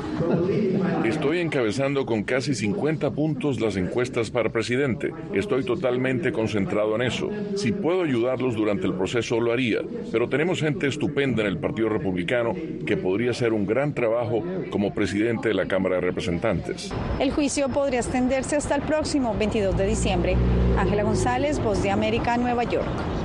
Estoy 1.05 1.39
encabezando 1.39 2.05
con 2.05 2.23
casi 2.23 2.55
50 2.55 3.11
puntos 3.11 3.61
las 3.61 3.77
encuestas 3.77 4.31
para 4.31 4.53
presidente. 4.53 5.13
Estoy 5.33 5.65
totalmente 5.65 6.33
concentrado 6.33 6.97
en 6.97 7.03
eso. 7.03 7.31
Si 7.57 7.73
puedo 7.73 8.03
ayudarlos 8.03 8.55
durante 8.55 8.87
el 8.87 8.93
proceso, 8.93 9.41
lo 9.41 9.53
haría. 9.53 9.81
Pero 10.13 10.29
tenemos 10.29 10.61
gente 10.61 10.87
estupenda 10.87 11.41
en 11.43 11.49
el 11.49 11.59
Partido 11.59 11.89
Republicano 11.89 12.55
que 12.87 12.99
podría 12.99 13.31
hacer 13.31 13.55
un 13.55 13.65
gran 13.65 13.95
trabajo 13.95 14.45
como 14.69 14.93
presidente 14.93 15.49
de 15.49 15.55
la 15.55 15.67
Cámara 15.67 15.95
de 15.97 16.03
Representantes. 16.03 16.93
El 17.19 17.31
juicio 17.31 17.71
podría 17.71 18.01
extenderse 18.01 18.57
hasta 18.57 18.75
el 18.75 18.83
próximo 18.83 19.35
22 19.39 19.79
de 19.79 19.87
diciembre. 19.87 20.37
Ángela 20.77 21.05
González, 21.05 21.59
Voz 21.59 21.83
de 21.83 21.91
América, 21.91 22.37
Nueva 22.37 22.65
York. 22.65 23.20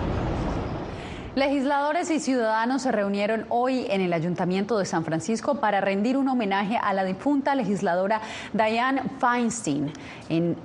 Legisladores 1.36 2.12
y 2.12 2.22
ciudadanos 2.22 2.84
se 2.84 2.94
reunieron 2.94 3.46
hoy 3.50 3.88
en 3.90 4.00
el 4.00 4.14
Ayuntamiento 4.14 4.78
de 4.78 4.86
San 4.86 5.04
Francisco 5.04 5.56
para 5.56 5.82
rendir 5.82 6.16
un 6.16 6.30
homenaje 6.30 6.78
a 6.82 6.94
la 6.94 7.04
difunta 7.04 7.56
legisladora 7.56 8.22
Diane 8.54 9.04
Feinstein. 9.20 9.92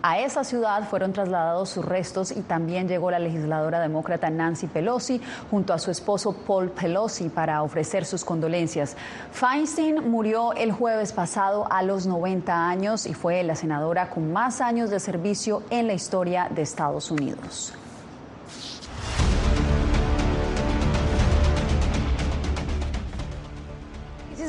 A 0.01 0.21
esa 0.21 0.45
ciudad 0.45 0.89
fueron 0.89 1.13
trasladados 1.13 1.71
sus 1.71 1.85
restos 1.85 2.31
y 2.31 2.43
también 2.43 2.87
llegó 2.87 3.11
la 3.11 3.19
legisladora 3.19 3.81
demócrata 3.81 4.31
Nancy 4.31 4.69
Pelosi 4.69 5.21
junto 5.51 5.73
a 5.73 5.79
su 5.81 5.91
esposo 5.91 6.35
Paul 6.47 6.71
Pelosi 6.71 7.31
para 7.31 7.65
ofrecer 7.65 8.05
sus 8.05 8.25
condolencias. 8.25 8.97
Feinstein 9.33 10.09
murió 10.09 10.53
el 10.53 10.71
jueves 10.71 11.13
pasado 11.13 11.67
a 11.69 11.83
los 11.83 12.07
90 12.07 12.69
años 12.69 13.07
y 13.07 13.15
fue 13.15 13.43
la 13.43 13.57
senadora 13.57 14.09
con 14.09 14.33
más 14.33 14.61
años 14.61 14.89
de 14.91 15.01
servicio 15.01 15.65
en 15.71 15.89
la 15.89 15.95
historia 15.95 16.49
de 16.49 16.63
Estados 16.63 17.11
Unidos. 17.11 17.73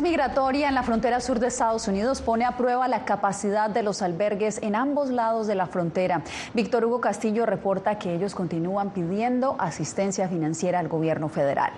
Migratoria 0.02 0.68
en 0.68 0.76
la 0.76 0.84
frontera 0.84 1.22
sur 1.22 1.40
de 1.40 1.48
Estados 1.48 1.88
Unidos 1.88 2.22
pone 2.22 2.46
a 2.46 2.58
prueba 2.58 2.88
la 2.88 3.06
capacidad 3.06 3.70
de 3.70 3.84
los 3.84 4.02
albergues 4.02 4.60
en 4.62 4.76
ambos 4.76 5.10
lados 5.10 5.48
de 5.48 5.56
la 5.56 5.68
frontera. 5.68 6.24
Víctor 6.54 6.86
Hugo 6.86 7.00
Castillo 7.00 7.46
reporta 7.46 7.98
que 8.00 8.14
ellos 8.14 8.36
continúan 8.36 8.90
pidiendo 8.92 9.56
asistencia 9.60 10.28
financiera 10.28 10.80
al 10.80 10.88
gobierno 10.88 11.30
federal. 11.30 11.72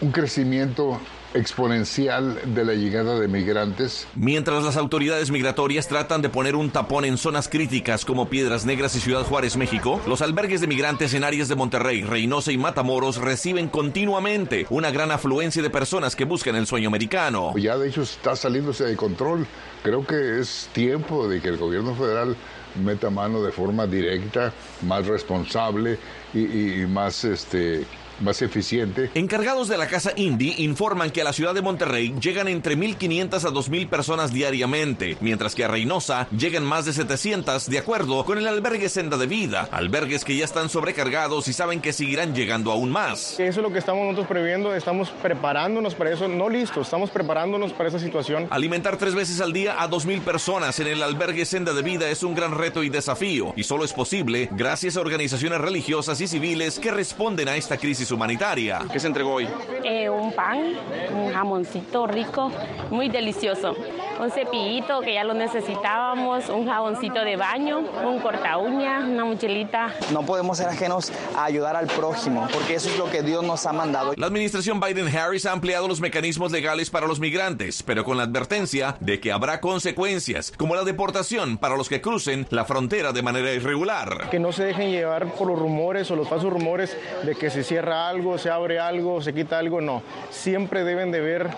Un 0.00 0.10
crecimiento 0.10 0.98
exponencial 1.34 2.40
de 2.54 2.64
la 2.64 2.74
llegada 2.74 3.18
de 3.18 3.28
migrantes. 3.28 4.06
Mientras 4.14 4.62
las 4.64 4.76
autoridades 4.76 5.30
migratorias 5.30 5.88
tratan 5.88 6.22
de 6.22 6.28
poner 6.28 6.56
un 6.56 6.70
tapón 6.70 7.04
en 7.04 7.18
zonas 7.18 7.48
críticas 7.48 8.04
como 8.04 8.28
Piedras 8.28 8.64
Negras 8.64 8.94
y 8.96 9.00
Ciudad 9.00 9.22
Juárez, 9.22 9.56
México, 9.56 10.00
los 10.06 10.22
albergues 10.22 10.60
de 10.60 10.66
migrantes 10.66 11.14
en 11.14 11.24
áreas 11.24 11.48
de 11.48 11.56
Monterrey, 11.56 12.02
Reynosa 12.02 12.52
y 12.52 12.58
Matamoros 12.58 13.16
reciben 13.16 13.68
continuamente 13.68 14.66
una 14.70 14.90
gran 14.90 15.10
afluencia 15.10 15.62
de 15.62 15.70
personas 15.70 16.16
que 16.16 16.24
buscan 16.24 16.56
el 16.56 16.66
sueño 16.66 16.88
americano. 16.88 17.52
Ya 17.56 17.76
de 17.76 17.88
hecho 17.88 18.02
está 18.02 18.36
saliéndose 18.36 18.84
de 18.84 18.96
control. 18.96 19.46
Creo 19.82 20.06
que 20.06 20.40
es 20.40 20.68
tiempo 20.72 21.28
de 21.28 21.40
que 21.40 21.48
el 21.48 21.56
gobierno 21.56 21.94
federal 21.94 22.36
meta 22.82 23.10
mano 23.10 23.42
de 23.42 23.52
forma 23.52 23.86
directa, 23.86 24.52
más 24.82 25.06
responsable 25.06 25.98
y, 26.32 26.82
y 26.82 26.86
más 26.86 27.24
este 27.24 27.84
más 28.24 28.42
eficiente. 28.42 29.10
Encargados 29.14 29.68
de 29.68 29.76
la 29.76 29.86
Casa 29.86 30.12
Indy 30.16 30.54
informan 30.58 31.10
que 31.10 31.20
a 31.20 31.24
la 31.24 31.32
ciudad 31.32 31.54
de 31.54 31.62
Monterrey 31.62 32.14
llegan 32.20 32.48
entre 32.48 32.76
1.500 32.76 33.44
a 33.44 33.50
2.000 33.50 33.88
personas 33.88 34.32
diariamente, 34.32 35.16
mientras 35.20 35.54
que 35.54 35.64
a 35.64 35.68
Reynosa 35.68 36.26
llegan 36.36 36.64
más 36.64 36.86
de 36.86 36.92
700, 36.92 37.68
de 37.68 37.78
acuerdo 37.78 38.24
con 38.24 38.38
el 38.38 38.46
albergue 38.46 38.88
Senda 38.88 39.16
de 39.16 39.26
Vida, 39.26 39.68
albergues 39.70 40.24
que 40.24 40.36
ya 40.36 40.44
están 40.44 40.68
sobrecargados 40.68 41.46
y 41.48 41.52
saben 41.52 41.80
que 41.80 41.92
seguirán 41.92 42.34
llegando 42.34 42.72
aún 42.72 42.90
más. 42.90 43.38
Eso 43.38 43.60
es 43.60 43.62
lo 43.62 43.72
que 43.72 43.78
estamos 43.78 44.04
nosotros 44.04 44.26
previendo, 44.26 44.74
estamos 44.74 45.10
preparándonos 45.10 45.94
para 45.94 46.12
eso, 46.12 46.26
no 46.26 46.48
listo, 46.48 46.80
estamos 46.80 47.10
preparándonos 47.10 47.72
para 47.72 47.88
esa 47.88 47.98
situación. 47.98 48.46
Alimentar 48.50 48.96
tres 48.96 49.14
veces 49.14 49.40
al 49.40 49.52
día 49.52 49.82
a 49.82 49.88
2.000 49.88 50.20
personas 50.22 50.80
en 50.80 50.86
el 50.86 51.02
albergue 51.02 51.44
Senda 51.44 51.72
de 51.72 51.82
Vida 51.82 52.08
es 52.08 52.22
un 52.22 52.34
gran 52.34 52.56
reto 52.56 52.82
y 52.82 52.88
desafío, 52.88 53.52
y 53.56 53.64
solo 53.64 53.84
es 53.84 53.92
posible 53.92 54.48
gracias 54.52 54.96
a 54.96 55.00
organizaciones 55.00 55.60
religiosas 55.60 56.20
y 56.20 56.26
civiles 56.26 56.78
que 56.78 56.90
responden 56.90 57.48
a 57.48 57.56
esta 57.56 57.76
crisis 57.76 58.10
humanitaria. 58.14 58.80
¿Qué 58.92 58.98
se 59.00 59.06
entregó 59.06 59.34
hoy? 59.34 59.48
Eh, 59.84 60.08
un 60.08 60.32
pan, 60.32 60.74
un 61.14 61.32
jamoncito 61.32 62.06
rico, 62.06 62.50
muy 62.90 63.08
delicioso. 63.08 63.74
un 64.20 64.30
cepillito 64.30 65.00
que 65.00 65.14
ya 65.14 65.24
lo 65.24 65.34
necesitábamos, 65.34 66.48
un 66.48 66.66
jaboncito 66.66 67.24
de 67.24 67.36
baño, 67.36 67.80
un 67.80 68.20
corta 68.20 68.56
uña, 68.58 69.00
una 69.00 69.24
mochilita. 69.24 69.92
No 70.12 70.22
podemos 70.24 70.56
ser 70.58 70.68
ajenos 70.68 71.12
a 71.36 71.44
ayudar 71.44 71.76
al 71.76 71.86
prójimo, 71.88 72.46
porque 72.52 72.74
eso 72.74 72.88
es 72.88 72.98
lo 72.98 73.10
que 73.10 73.22
Dios 73.22 73.42
nos 73.44 73.66
ha 73.66 73.72
mandado. 73.72 74.14
La 74.16 74.26
administración 74.26 74.80
Biden-Harris 74.80 75.46
ha 75.46 75.52
ampliado 75.52 75.88
los 75.88 76.00
mecanismos 76.00 76.52
legales 76.52 76.90
para 76.90 77.06
los 77.06 77.18
migrantes, 77.20 77.82
pero 77.82 78.04
con 78.04 78.16
la 78.16 78.22
advertencia 78.22 78.96
de 79.00 79.20
que 79.20 79.32
habrá 79.32 79.60
consecuencias, 79.60 80.52
como 80.56 80.74
la 80.76 80.84
deportación 80.84 81.58
para 81.58 81.76
los 81.76 81.88
que 81.88 82.00
crucen 82.00 82.46
la 82.50 82.64
frontera 82.64 83.12
de 83.12 83.22
manera 83.22 83.52
irregular. 83.52 84.30
Que 84.30 84.38
no 84.38 84.52
se 84.52 84.64
dejen 84.64 84.90
llevar 84.90 85.26
por 85.32 85.48
los 85.48 85.58
rumores 85.58 86.10
o 86.10 86.16
los 86.16 86.28
falsos 86.28 86.52
rumores 86.52 86.96
de 87.24 87.34
que 87.34 87.50
se 87.50 87.64
cierra 87.64 87.93
algo, 87.94 88.38
se 88.38 88.50
abre 88.50 88.78
algo, 88.78 89.20
se 89.20 89.32
quita 89.32 89.58
algo, 89.58 89.80
no. 89.80 90.02
Siempre 90.30 90.84
deben 90.84 91.10
de 91.10 91.20
ver 91.20 91.50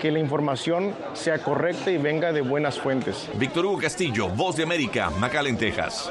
que 0.00 0.10
la 0.10 0.18
información 0.18 0.94
sea 1.14 1.38
correcta 1.38 1.90
y 1.90 1.98
venga 1.98 2.32
de 2.32 2.40
buenas 2.42 2.78
fuentes. 2.78 3.28
Víctor 3.34 3.66
Hugo 3.66 3.78
Castillo, 3.78 4.28
Voz 4.28 4.56
de 4.56 4.62
América, 4.64 5.10
McAllen, 5.10 5.56
Texas. 5.56 6.10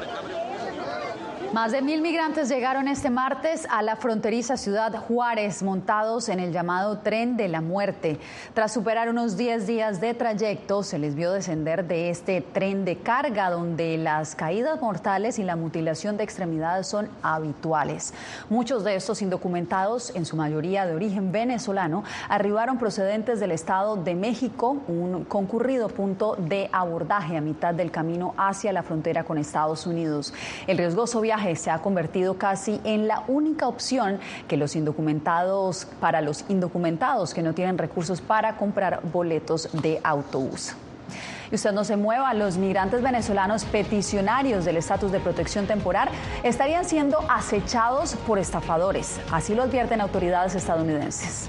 Más 1.54 1.70
de 1.70 1.82
mil 1.82 2.02
migrantes 2.02 2.48
llegaron 2.48 2.88
este 2.88 3.10
martes 3.10 3.64
a 3.70 3.80
la 3.82 3.94
fronteriza 3.94 4.56
ciudad 4.56 4.92
Juárez 4.92 5.62
montados 5.62 6.28
en 6.28 6.40
el 6.40 6.50
llamado 6.50 6.98
tren 6.98 7.36
de 7.36 7.46
la 7.46 7.60
muerte. 7.60 8.18
Tras 8.54 8.72
superar 8.72 9.08
unos 9.08 9.36
10 9.36 9.64
días 9.64 10.00
de 10.00 10.14
trayecto, 10.14 10.82
se 10.82 10.98
les 10.98 11.14
vio 11.14 11.30
descender 11.30 11.86
de 11.86 12.10
este 12.10 12.40
tren 12.40 12.84
de 12.84 12.96
carga 12.96 13.50
donde 13.50 13.96
las 13.98 14.34
caídas 14.34 14.80
mortales 14.80 15.38
y 15.38 15.44
la 15.44 15.54
mutilación 15.54 16.16
de 16.16 16.24
extremidades 16.24 16.88
son 16.88 17.08
habituales. 17.22 18.14
Muchos 18.50 18.82
de 18.82 18.96
estos 18.96 19.22
indocumentados, 19.22 20.10
en 20.16 20.26
su 20.26 20.34
mayoría 20.34 20.86
de 20.86 20.96
origen 20.96 21.30
venezolano, 21.30 22.02
arribaron 22.28 22.78
procedentes 22.78 23.38
del 23.38 23.52
Estado 23.52 23.94
de 23.94 24.16
México, 24.16 24.78
un 24.88 25.24
concurrido 25.26 25.86
punto 25.86 26.34
de 26.34 26.68
abordaje 26.72 27.36
a 27.36 27.40
mitad 27.40 27.74
del 27.74 27.92
camino 27.92 28.34
hacia 28.36 28.72
la 28.72 28.82
frontera 28.82 29.22
con 29.22 29.38
Estados 29.38 29.86
Unidos. 29.86 30.34
El 30.66 30.78
riesgoso 30.78 31.20
viaje 31.20 31.43
se 31.54 31.70
ha 31.70 31.78
convertido 31.78 32.38
casi 32.38 32.80
en 32.84 33.06
la 33.06 33.24
única 33.28 33.68
opción 33.68 34.18
que 34.48 34.56
los 34.56 34.76
indocumentados 34.76 35.86
para 36.00 36.20
los 36.20 36.44
indocumentados 36.48 37.34
que 37.34 37.42
no 37.42 37.52
tienen 37.52 37.78
recursos 37.78 38.20
para 38.20 38.56
comprar 38.56 39.00
boletos 39.12 39.68
de 39.72 40.00
autobús. 40.02 40.74
Y 41.50 41.54
usted 41.54 41.72
no 41.72 41.84
se 41.84 41.96
mueva, 41.96 42.32
los 42.34 42.56
migrantes 42.56 43.02
venezolanos 43.02 43.64
peticionarios 43.64 44.64
del 44.64 44.78
estatus 44.78 45.12
de 45.12 45.20
protección 45.20 45.66
temporal 45.66 46.08
estarían 46.42 46.84
siendo 46.84 47.18
acechados 47.28 48.16
por 48.26 48.38
estafadores. 48.38 49.20
Así 49.30 49.54
lo 49.54 49.62
advierten 49.62 50.00
autoridades 50.00 50.54
estadounidenses. 50.54 51.48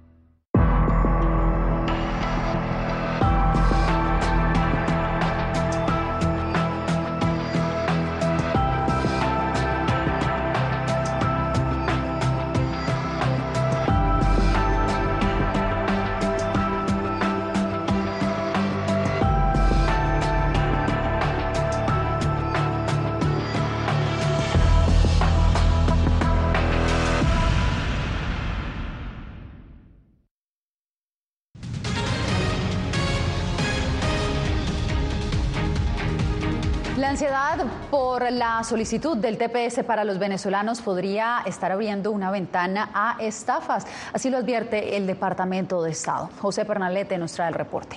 Por 38.11 38.29
la 38.29 38.61
solicitud 38.65 39.15
del 39.15 39.37
TPS 39.37 39.85
para 39.85 40.03
los 40.03 40.19
venezolanos 40.19 40.81
podría 40.81 41.43
estar 41.45 41.71
abriendo 41.71 42.11
una 42.11 42.29
ventana 42.29 42.89
a 42.93 43.15
estafas. 43.21 43.87
Así 44.11 44.29
lo 44.29 44.39
advierte 44.39 44.97
el 44.97 45.07
Departamento 45.07 45.81
de 45.81 45.91
Estado. 45.91 46.29
José 46.41 46.65
Pernalete 46.65 47.17
nos 47.17 47.31
trae 47.31 47.47
el 47.47 47.53
reporte. 47.53 47.95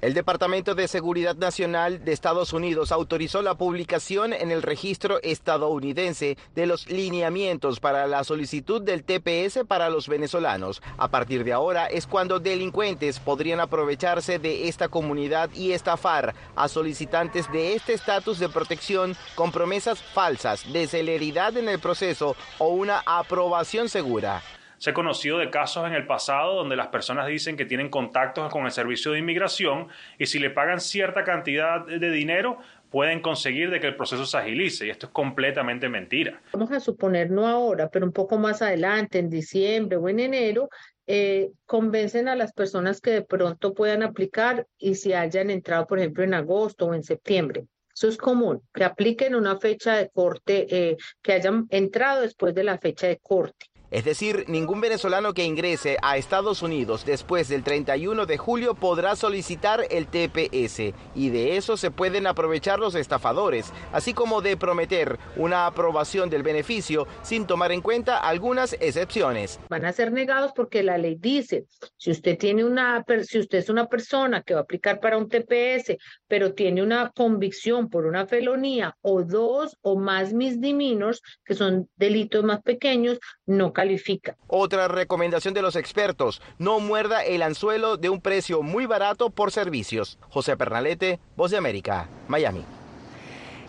El 0.00 0.14
Departamento 0.14 0.76
de 0.76 0.86
Seguridad 0.86 1.34
Nacional 1.34 2.04
de 2.04 2.12
Estados 2.12 2.52
Unidos 2.52 2.92
autorizó 2.92 3.42
la 3.42 3.56
publicación 3.56 4.32
en 4.32 4.52
el 4.52 4.62
registro 4.62 5.20
estadounidense 5.24 6.38
de 6.54 6.66
los 6.66 6.88
lineamientos 6.88 7.80
para 7.80 8.06
la 8.06 8.22
solicitud 8.22 8.80
del 8.80 9.02
TPS 9.02 9.64
para 9.66 9.90
los 9.90 10.06
venezolanos. 10.06 10.82
A 10.98 11.08
partir 11.08 11.42
de 11.42 11.52
ahora 11.52 11.86
es 11.86 12.06
cuando 12.06 12.38
delincuentes 12.38 13.18
podrían 13.18 13.58
aprovecharse 13.58 14.38
de 14.38 14.68
esta 14.68 14.88
comunidad 14.88 15.50
y 15.52 15.72
estafar 15.72 16.32
a 16.54 16.68
solicitantes 16.68 17.50
de 17.50 17.74
este 17.74 17.94
estatus 17.94 18.38
de 18.38 18.48
protección 18.48 19.16
con 19.34 19.50
promesas 19.50 20.00
falsas 20.00 20.72
de 20.72 20.86
celeridad 20.86 21.56
en 21.56 21.68
el 21.68 21.80
proceso 21.80 22.36
o 22.58 22.68
una 22.68 23.02
aprobación 23.04 23.88
segura. 23.88 24.44
Se 24.78 24.90
ha 24.90 24.94
conocido 24.94 25.38
de 25.38 25.50
casos 25.50 25.86
en 25.86 25.92
el 25.92 26.06
pasado 26.06 26.54
donde 26.54 26.76
las 26.76 26.88
personas 26.88 27.26
dicen 27.26 27.56
que 27.56 27.64
tienen 27.64 27.88
contactos 27.88 28.50
con 28.52 28.64
el 28.64 28.70
servicio 28.70 29.12
de 29.12 29.18
inmigración 29.18 29.88
y 30.18 30.26
si 30.26 30.38
le 30.38 30.50
pagan 30.50 30.80
cierta 30.80 31.24
cantidad 31.24 31.84
de 31.84 32.10
dinero 32.10 32.58
pueden 32.90 33.20
conseguir 33.20 33.70
de 33.70 33.80
que 33.80 33.88
el 33.88 33.96
proceso 33.96 34.24
se 34.24 34.36
agilice 34.36 34.86
y 34.86 34.90
esto 34.90 35.06
es 35.06 35.12
completamente 35.12 35.88
mentira. 35.88 36.40
Vamos 36.52 36.70
a 36.72 36.80
suponer, 36.80 37.30
no 37.30 37.46
ahora, 37.46 37.88
pero 37.88 38.06
un 38.06 38.12
poco 38.12 38.38
más 38.38 38.62
adelante, 38.62 39.18
en 39.18 39.28
diciembre 39.28 39.96
o 39.96 40.08
en 40.08 40.20
enero, 40.20 40.68
eh, 41.06 41.50
convencen 41.66 42.28
a 42.28 42.36
las 42.36 42.52
personas 42.52 43.00
que 43.00 43.10
de 43.10 43.22
pronto 43.22 43.74
puedan 43.74 44.02
aplicar 44.02 44.66
y 44.78 44.94
si 44.94 45.12
hayan 45.12 45.50
entrado, 45.50 45.86
por 45.86 45.98
ejemplo, 45.98 46.24
en 46.24 46.34
agosto 46.34 46.86
o 46.86 46.94
en 46.94 47.02
septiembre. 47.02 47.66
Eso 47.94 48.08
es 48.08 48.16
común, 48.16 48.62
que 48.72 48.84
apliquen 48.84 49.34
una 49.34 49.58
fecha 49.58 49.96
de 49.96 50.08
corte, 50.08 50.66
eh, 50.70 50.96
que 51.20 51.32
hayan 51.32 51.66
entrado 51.70 52.22
después 52.22 52.54
de 52.54 52.62
la 52.62 52.78
fecha 52.78 53.08
de 53.08 53.18
corte. 53.18 53.66
Es 53.90 54.04
decir, 54.04 54.44
ningún 54.48 54.82
venezolano 54.82 55.32
que 55.32 55.44
ingrese 55.44 55.96
a 56.02 56.18
Estados 56.18 56.60
Unidos 56.60 57.06
después 57.06 57.48
del 57.48 57.62
31 57.62 58.26
de 58.26 58.36
julio 58.36 58.74
podrá 58.74 59.16
solicitar 59.16 59.86
el 59.88 60.08
TPS 60.08 60.92
y 61.14 61.30
de 61.30 61.56
eso 61.56 61.78
se 61.78 61.90
pueden 61.90 62.26
aprovechar 62.26 62.78
los 62.80 62.94
estafadores, 62.94 63.72
así 63.90 64.12
como 64.12 64.42
de 64.42 64.58
prometer 64.58 65.18
una 65.36 65.64
aprobación 65.64 66.28
del 66.28 66.42
beneficio 66.42 67.06
sin 67.22 67.46
tomar 67.46 67.72
en 67.72 67.80
cuenta 67.80 68.18
algunas 68.18 68.74
excepciones. 68.74 69.58
Van 69.70 69.86
a 69.86 69.92
ser 69.92 70.12
negados 70.12 70.52
porque 70.54 70.82
la 70.82 70.98
ley 70.98 71.16
dice, 71.18 71.64
si 71.96 72.10
usted 72.10 72.36
tiene 72.36 72.66
una 72.66 73.02
si 73.22 73.38
usted 73.38 73.56
es 73.56 73.70
una 73.70 73.86
persona 73.86 74.42
que 74.42 74.52
va 74.52 74.60
a 74.60 74.62
aplicar 74.64 75.00
para 75.00 75.16
un 75.16 75.30
TPS, 75.30 75.96
pero 76.26 76.52
tiene 76.52 76.82
una 76.82 77.10
convicción 77.16 77.88
por 77.88 78.04
una 78.04 78.26
felonía 78.26 78.94
o 79.00 79.22
dos 79.22 79.78
o 79.80 79.96
más 79.98 80.34
misdemeanors, 80.34 81.22
que 81.42 81.54
son 81.54 81.88
delitos 81.96 82.44
más 82.44 82.60
pequeños, 82.60 83.18
no 83.46 83.72
califica. 83.78 84.36
Otra 84.48 84.88
recomendación 84.88 85.54
de 85.54 85.62
los 85.62 85.76
expertos, 85.76 86.42
no 86.58 86.80
muerda 86.80 87.22
el 87.22 87.42
anzuelo 87.42 87.96
de 87.96 88.10
un 88.10 88.20
precio 88.20 88.60
muy 88.60 88.86
barato 88.86 89.30
por 89.30 89.52
servicios. 89.52 90.18
José 90.30 90.56
Pernalete, 90.56 91.20
Voz 91.36 91.52
de 91.52 91.58
América, 91.58 92.08
Miami. 92.26 92.64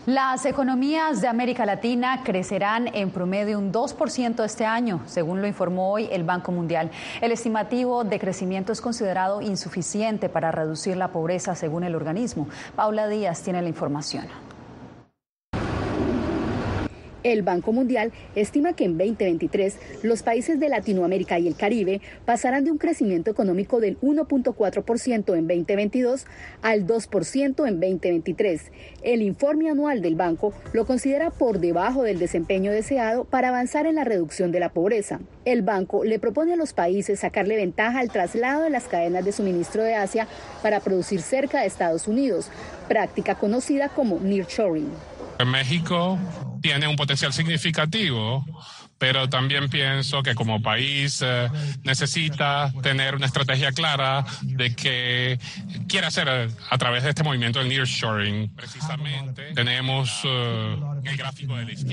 Las 0.06 0.46
economías 0.46 1.20
de 1.20 1.28
América 1.28 1.64
Latina 1.64 2.24
crecerán 2.24 2.88
en 2.92 3.10
promedio 3.10 3.56
un 3.56 3.72
2% 3.72 4.44
este 4.44 4.64
año, 4.64 5.00
según 5.06 5.42
lo 5.42 5.46
informó 5.46 5.92
hoy 5.92 6.08
el 6.10 6.24
Banco 6.24 6.50
Mundial. 6.50 6.90
El 7.20 7.30
estimativo 7.30 8.02
de 8.02 8.18
crecimiento 8.18 8.72
es 8.72 8.80
considerado 8.80 9.40
insuficiente 9.40 10.28
para 10.28 10.50
reducir 10.50 10.96
la 10.96 11.12
pobreza, 11.12 11.54
según 11.54 11.84
el 11.84 11.94
organismo. 11.94 12.48
Paula 12.74 13.06
Díaz 13.06 13.42
tiene 13.42 13.62
la 13.62 13.68
información. 13.68 14.26
El 17.22 17.42
Banco 17.42 17.72
Mundial 17.72 18.12
estima 18.34 18.72
que 18.72 18.84
en 18.84 18.96
2023 18.96 19.76
los 20.02 20.22
países 20.22 20.58
de 20.58 20.68
Latinoamérica 20.70 21.38
y 21.38 21.48
el 21.48 21.54
Caribe 21.54 22.00
pasarán 22.24 22.64
de 22.64 22.70
un 22.70 22.78
crecimiento 22.78 23.30
económico 23.30 23.78
del 23.78 24.00
1.4% 24.00 25.36
en 25.36 25.46
2022 25.46 26.26
al 26.62 26.86
2% 26.86 27.68
en 27.68 27.80
2023. 27.80 28.72
El 29.02 29.20
informe 29.20 29.70
anual 29.70 30.00
del 30.00 30.14
banco 30.14 30.54
lo 30.72 30.86
considera 30.86 31.30
por 31.30 31.60
debajo 31.60 32.02
del 32.02 32.18
desempeño 32.18 32.72
deseado 32.72 33.24
para 33.24 33.48
avanzar 33.48 33.86
en 33.86 33.96
la 33.96 34.04
reducción 34.04 34.50
de 34.50 34.60
la 34.60 34.72
pobreza. 34.72 35.20
El 35.44 35.62
banco 35.62 36.04
le 36.04 36.18
propone 36.18 36.54
a 36.54 36.56
los 36.56 36.72
países 36.72 37.20
sacarle 37.20 37.56
ventaja 37.56 38.00
al 38.00 38.10
traslado 38.10 38.62
de 38.62 38.70
las 38.70 38.84
cadenas 38.84 39.24
de 39.24 39.32
suministro 39.32 39.82
de 39.82 39.94
Asia 39.94 40.26
para 40.62 40.80
producir 40.80 41.20
cerca 41.20 41.60
de 41.60 41.66
Estados 41.66 42.08
Unidos, 42.08 42.50
práctica 42.88 43.34
conocida 43.34 43.90
como 43.90 44.18
nearshoring. 44.20 45.09
México 45.44 46.18
tiene 46.62 46.86
un 46.86 46.96
potencial 46.96 47.32
significativo, 47.32 48.44
pero 48.98 49.30
también 49.30 49.70
pienso 49.70 50.22
que 50.22 50.34
como 50.34 50.60
país 50.60 51.22
eh, 51.24 51.48
necesita 51.84 52.72
tener 52.82 53.14
una 53.14 53.26
estrategia 53.26 53.72
clara 53.72 54.24
de 54.42 54.74
que 54.74 55.38
quiere 55.88 56.06
hacer 56.06 56.28
a, 56.28 56.78
través 56.78 57.04
de 57.04 57.10
este 57.10 57.22
movimiento 57.22 57.60
del 57.60 57.68
nearshoring. 57.68 58.54
Precisamente 58.54 59.54
tenemos 59.54 60.20
eh, 60.24 60.76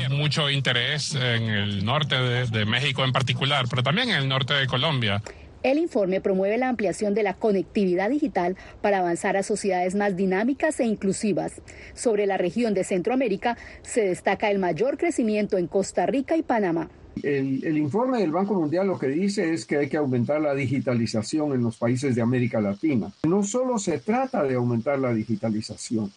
mucho 0.10 0.49
interés 0.49 1.15
en 1.15 1.49
el 1.49 1.86
norte 1.86 2.15
de 2.17 2.65
México 2.65 3.05
en 3.05 3.13
particular, 3.13 3.67
pero 3.69 3.83
también 3.83 4.10
en 4.10 4.17
el 4.17 4.27
norte 4.27 4.53
de 4.53 4.67
Colombia. 4.67 5.21
El 5.67 5.80
informe 5.80 6.21
promueve 6.21 6.58
la 6.58 6.69
ampliación 6.69 7.13
de 7.13 7.23
la 7.23 7.34
conectividad 7.34 8.10
digital 8.10 8.56
para 8.80 8.99
avanzar 8.99 9.36
a 9.36 9.43
sociedades 9.43 9.95
más 9.95 10.15
dinámicas 10.15 10.80
e 10.80 10.86
inclusivas. 10.86 11.62
Sobre 11.93 12.25
la 12.25 12.38
región 12.38 12.73
de 12.73 12.86
Centroamérica 12.86 13.58
se 13.82 14.06
destaca 14.06 14.49
el 14.49 14.60
mayor 14.60 14.97
crecimiento 14.97 15.58
en 15.58 15.67
Costa 15.67 16.06
Rica 16.06 16.38
y 16.38 16.41
Panamá. 16.41 16.89
El, 17.21 17.77
informe 17.77 18.19
del 18.19 18.32
Banco 18.32 18.53
Mundial 18.53 18.88
lo 18.88 18.97
que 18.97 19.08
dice 19.10 19.53
es 19.53 19.65
que 19.65 19.75
hay 19.75 19.89
que 19.89 19.97
aumentar 19.97 20.39
la 20.39 20.56
digitalización 20.56 21.51
en 21.51 21.63
los 21.63 21.75
países 21.75 22.15
de 22.15 22.21
América 22.21 22.62
Latina. 22.62 23.12
No 23.27 23.43
solo 23.43 23.77
se 23.77 23.99
trata 23.99 24.43
de 24.43 24.56
aumentar 24.56 24.99
la 24.99 25.13
digitalización. 25.13 26.13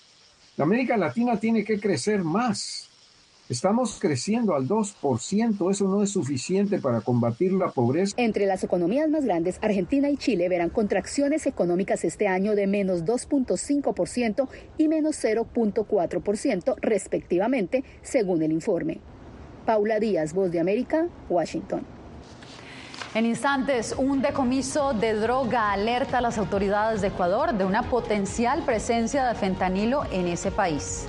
América 0.59 0.97
Latina 0.97 1.41
tiene 1.41 1.65
que 1.65 1.81
crecer 1.81 2.23
más. 2.23 2.90
Estamos 3.51 3.99
creciendo 3.99 4.55
al 4.55 4.69
2%, 4.69 5.71
eso 5.73 5.89
no 5.89 6.05
es 6.05 6.11
suficiente 6.11 6.79
para 6.79 7.01
combatir 7.01 7.53
la 7.53 7.73
pobreza. 7.73 8.15
Entre 8.17 8.47
las 8.47 8.63
economías 8.63 9.11
más 9.11 9.25
grandes, 9.25 9.59
Argentina 9.61 10.09
y 10.09 10.17
Chile 10.17 10.49
verán 10.49 10.71
contracciones 10.71 11.49
económicas 11.49 12.05
este 12.05 12.29
año 12.29 12.55
de 12.55 12.69
menos 12.69 13.05
2.5% 13.05 14.47
y 14.79 14.87
menos 14.87 15.17
0.4% 15.25 16.77
respectivamente, 16.81 17.83
según 18.03 18.45
el 18.45 18.53
informe. 18.53 19.01
Paula 19.67 19.99
Díaz, 19.99 20.33
Voz 20.33 20.53
de 20.53 20.61
América, 20.61 21.09
Washington. 21.29 21.85
En 23.17 23.27
instantes, 23.27 23.97
un 23.99 24.23
decomiso 24.23 24.93
de 24.93 25.15
droga 25.15 25.73
alerta 25.73 26.19
a 26.19 26.21
las 26.21 26.39
autoridades 26.39 27.01
de 27.01 27.09
Ecuador 27.09 27.53
de 27.53 27.65
una 27.65 27.83
potencial 27.91 28.65
presencia 28.65 29.27
de 29.27 29.35
fentanilo 29.35 30.05
en 30.13 30.29
ese 30.29 30.53
país. 30.53 31.09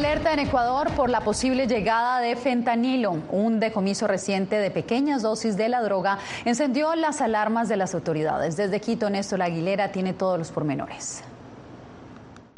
Alerta 0.00 0.32
en 0.32 0.38
Ecuador 0.38 0.90
por 0.92 1.10
la 1.10 1.20
posible 1.20 1.66
llegada 1.66 2.20
de 2.20 2.34
fentanilo. 2.34 3.18
Un 3.30 3.60
decomiso 3.60 4.06
reciente 4.06 4.56
de 4.56 4.70
pequeñas 4.70 5.20
dosis 5.20 5.58
de 5.58 5.68
la 5.68 5.82
droga 5.82 6.18
encendió 6.46 6.94
las 6.94 7.20
alarmas 7.20 7.68
de 7.68 7.76
las 7.76 7.94
autoridades. 7.94 8.56
Desde 8.56 8.80
Quito, 8.80 9.10
Néstor 9.10 9.42
Aguilera 9.42 9.92
tiene 9.92 10.14
todos 10.14 10.38
los 10.38 10.50
pormenores. 10.52 11.22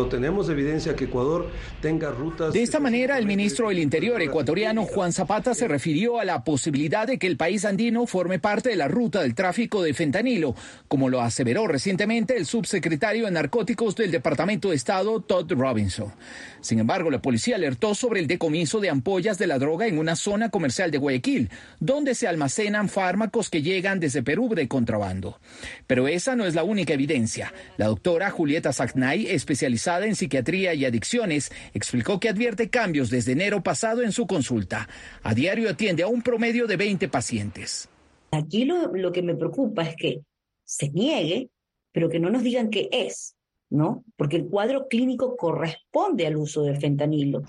Tenemos 0.09 0.49
evidencia 0.49 0.97
que 0.97 1.05
Ecuador 1.05 1.51
tenga 1.81 2.11
rutas. 2.11 2.53
De 2.53 2.63
esta 2.63 2.81
manera, 2.81 3.19
el 3.19 3.27
ministro 3.27 3.69
del 3.69 3.79
Interior 3.79 4.21
ecuatoriano 4.21 4.85
Juan 4.85 5.13
Zapata 5.13 5.55
se 5.55 5.69
refirió 5.69 6.19
a 6.19 6.25
la 6.25 6.45
posibilidad 6.45 7.07
de 7.07 7.19
que 7.19 7.27
el 7.27 7.37
país 7.37 7.65
andino 7.65 8.07
forme 8.07 8.39
parte 8.39 8.71
de 8.71 8.77
la 8.77 8.89
ruta 8.89 9.23
del 9.23 9.35
tráfico 9.35 9.83
de 9.83 9.95
fentanilo, 9.95 10.55
como 10.89 11.09
lo 11.09 11.21
aseveró 11.21 11.67
recientemente 11.67 12.37
el 12.37 12.47
subsecretario 12.47 13.27
de 13.27 13.31
Narcóticos 13.31 13.97
del 13.97 14.11
Departamento 14.11 14.71
de 14.71 14.77
Estado, 14.77 15.21
Todd 15.21 15.53
Robinson. 15.53 16.13
Sin 16.61 16.79
embargo, 16.79 17.11
la 17.11 17.21
policía 17.21 17.57
alertó 17.57 17.95
sobre 17.95 18.21
el 18.21 18.27
decomiso 18.27 18.81
de 18.81 18.91
ampollas 18.91 19.39
de 19.39 19.47
la 19.47 19.59
droga 19.59 19.87
en 19.87 19.99
una 19.99 20.17
zona 20.17 20.51
comercial 20.51 20.91
de 20.91 20.99
Guayaquil, 20.99 21.51
donde 21.81 22.15
se 22.15 22.29
almacenan 22.29 22.89
fármacos 22.89 23.51
que 23.51 23.63
llegan 23.63 24.01
desde 24.01 24.23
Perú 24.23 24.49
de 24.55 24.69
contrabando. 24.69 25.41
Pero 25.87 26.09
esa 26.09 26.37
no 26.37 26.47
es 26.47 26.55
la 26.55 26.65
única 26.65 26.95
evidencia. 26.95 27.53
La 27.77 27.87
doctora 27.87 28.31
Julieta 28.31 28.73
Sagnay, 28.73 29.27
especializada 29.27 29.92
en 30.01 30.17
psiquiatría 30.17 30.75
y 30.75 30.85
adicciones, 30.85 31.53
explicó 31.75 32.19
que 32.19 32.29
advierte 32.29 32.71
cambios 32.71 33.11
desde 33.11 33.33
enero 33.33 33.63
pasado 33.63 34.03
en 34.03 34.13
su 34.13 34.27
consulta. 34.27 34.89
A 35.23 35.35
diario 35.35 35.69
atiende 35.69 36.03
a 36.03 36.09
un 36.09 36.23
promedio 36.23 36.67
de 36.67 36.77
20 36.77 37.09
pacientes. 37.09 37.89
Aquí 38.31 38.65
lo, 38.65 38.95
lo 38.95 39.13
que 39.13 39.23
me 39.23 39.35
preocupa 39.35 39.83
es 39.83 39.97
que 39.97 40.23
se 40.65 40.89
niegue, 40.89 41.51
pero 41.93 42.09
que 42.09 42.19
no 42.19 42.31
nos 42.31 42.43
digan 42.43 42.71
qué 42.71 42.89
es, 42.91 43.35
¿no? 43.69 44.05
Porque 44.17 44.37
el 44.37 44.47
cuadro 44.47 44.89
clínico 44.89 45.37
corresponde 45.37 46.27
al 46.27 46.37
uso 46.37 46.63
del 46.63 46.79
fentanilo. 46.79 47.43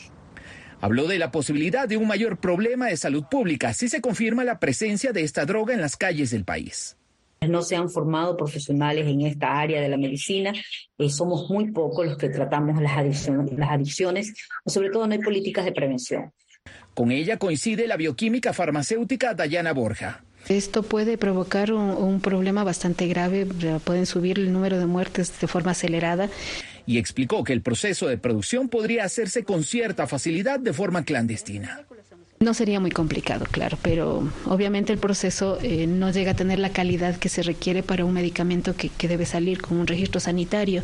Habló 0.82 1.08
de 1.08 1.18
la 1.18 1.32
posibilidad 1.32 1.88
de 1.88 1.96
un 1.96 2.08
mayor 2.08 2.40
problema 2.40 2.88
de 2.88 2.98
salud 2.98 3.24
pública 3.32 3.74
si 3.74 3.88
se 3.88 4.02
confirma 4.02 4.44
la 4.44 4.60
presencia 4.60 5.14
de 5.14 5.22
esta 5.22 5.46
droga 5.46 5.74
en 5.74 5.80
las 5.80 5.96
calles 5.96 6.32
del 6.32 6.44
país 6.44 6.98
no 7.50 7.62
se 7.62 7.76
han 7.76 7.90
formado 7.90 8.36
profesionales 8.38 9.08
en 9.08 9.22
esta 9.22 9.60
área 9.60 9.82
de 9.82 9.90
la 9.90 9.98
medicina. 9.98 10.54
Eh, 10.98 11.10
somos 11.10 11.50
muy 11.50 11.72
pocos 11.72 12.06
los 12.06 12.18
que 12.18 12.30
tratamos 12.30 12.82
las 12.82 12.98
adicciones, 12.98 13.54
las 13.58 13.72
adicciones, 13.72 14.34
sobre 14.66 14.90
todo 14.90 15.08
no 15.08 15.14
hay 15.14 15.20
políticas 15.20 15.66
de 15.66 15.72
prevención. 15.72 16.32
Con 16.94 17.12
ella 17.12 17.38
coincide 17.38 17.88
la 17.88 17.98
bioquímica 17.98 18.54
farmacéutica 18.54 19.34
Dayana 19.34 19.74
Borja. 19.74 20.24
Esto 20.50 20.84
puede 20.84 21.18
provocar 21.18 21.72
un, 21.72 21.92
un, 21.92 22.20
problema 22.20 22.64
bastante 22.64 23.08
grave, 23.08 23.48
pueden 23.84 24.06
subir 24.06 24.40
el 24.40 24.52
número 24.52 24.78
de 24.78 24.86
muertes 24.86 25.40
de 25.40 25.48
forma 25.48 25.72
acelerada. 25.72 26.30
Y 26.86 26.98
explicó 26.98 27.46
que 27.46 27.54
el 27.54 27.62
proceso 27.62 28.08
de 28.08 28.18
producción 28.18 28.68
podría 28.68 29.06
hacerse 29.06 29.46
con 29.46 29.64
cierta 29.64 30.06
facilidad 30.06 30.60
de 30.60 30.74
forma 30.74 31.06
clandestina. 31.06 31.86
No 32.44 32.54
sería 32.54 32.82
muy 32.82 32.92
complicado, 32.92 33.46
claro, 33.50 33.78
pero 33.82 34.30
obviamente 34.48 34.92
el 34.92 35.00
proceso 35.00 35.60
eh, 35.62 35.88
no 35.88 36.12
llega 36.12 36.32
a 36.32 36.36
tener 36.36 36.60
la 36.60 36.74
calidad 36.74 37.16
que 37.16 37.30
se 37.30 37.42
requiere 37.42 37.84
para 37.84 38.04
un 38.04 38.12
medicamento 38.12 38.76
que, 38.76 38.90
que 38.90 39.08
debe 39.08 39.26
salir 39.26 39.62
con 39.62 39.78
un 39.78 39.88
registro 39.88 40.20
sanitario, 40.20 40.84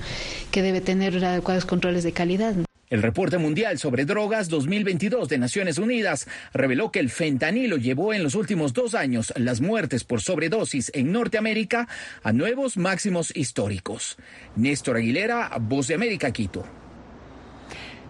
que 0.51 0.61
debe 0.61 0.79
tener 0.79 1.21
adecuados 1.21 1.65
controles 1.65 2.05
de 2.05 2.13
calidad. 2.13 2.55
El 2.89 3.01
reporte 3.01 3.37
mundial 3.37 3.77
sobre 3.77 4.05
drogas 4.05 4.47
2022 4.47 5.27
de 5.27 5.37
Naciones 5.37 5.77
Unidas 5.77 6.29
reveló 6.53 6.93
que 6.93 7.01
el 7.01 7.09
fentanilo 7.09 7.75
llevó 7.75 8.13
en 8.13 8.23
los 8.23 8.35
últimos 8.35 8.71
dos 8.71 8.95
años 8.95 9.33
las 9.35 9.59
muertes 9.59 10.05
por 10.05 10.21
sobredosis 10.21 10.89
en 10.95 11.11
Norteamérica 11.11 11.89
a 12.23 12.31
nuevos 12.31 12.77
máximos 12.77 13.35
históricos. 13.35 14.15
Néstor 14.55 14.95
Aguilera, 14.95 15.51
Voz 15.59 15.89
de 15.89 15.95
América, 15.95 16.31
Quito. 16.31 16.78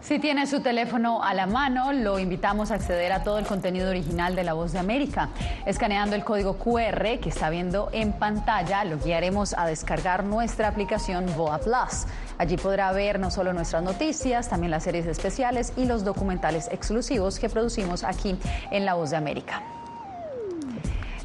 Si 0.10 0.17
tiene 0.17 0.48
su 0.48 0.62
teléfono 0.62 1.22
a 1.22 1.36
la 1.36 1.45
mano, 1.45 1.93
lo 1.93 2.17
invitamos 2.17 2.72
a 2.72 2.74
acceder 2.74 3.12
a 3.12 3.22
todo 3.22 3.38
el 3.38 3.45
contenido 3.45 3.91
original 3.91 4.36
de 4.36 4.43
La 4.43 4.54
Voz 4.54 4.72
de 4.72 4.80
América. 4.80 5.30
Escaneando 5.67 6.15
el 6.15 6.24
código 6.24 6.58
QR 6.58 7.19
que 7.19 7.30
está 7.30 7.52
viendo 7.52 7.89
en 7.91 8.13
pantalla, 8.13 8.84
lo 8.86 8.98
guiaremos 8.98 9.54
a 9.56 9.67
descargar 9.67 10.24
nuestra 10.24 10.67
aplicación 10.67 11.28
VOA 11.38 11.60
Plus. 11.60 12.08
Allí 12.39 12.58
podrá 12.58 12.91
ver 12.91 13.19
no 13.19 13.30
solo 13.30 13.54
nuestras 13.54 13.84
noticias, 13.84 14.50
también 14.50 14.72
las 14.72 14.82
series 14.82 15.06
especiales 15.06 15.74
y 15.78 15.86
los 15.86 16.04
documentales 16.04 16.69
exclusivos 16.72 17.38
que 17.38 17.48
producimos 17.48 18.04
aquí 18.04 18.36
en 18.72 18.86
La 18.86 18.95
Voz 18.95 19.12
de 19.12 19.17
América. 19.17 19.62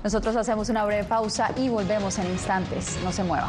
Nosotros 0.03 0.37
hacemos 0.37 0.69
una 0.69 0.85
breve 0.85 1.05
pausa 1.05 1.53
y 1.57 1.71
volvemos 1.71 2.19
en 2.19 2.27
instantes. 2.27 2.99
No 3.03 3.13
se 3.13 3.25
mueva. 3.25 3.49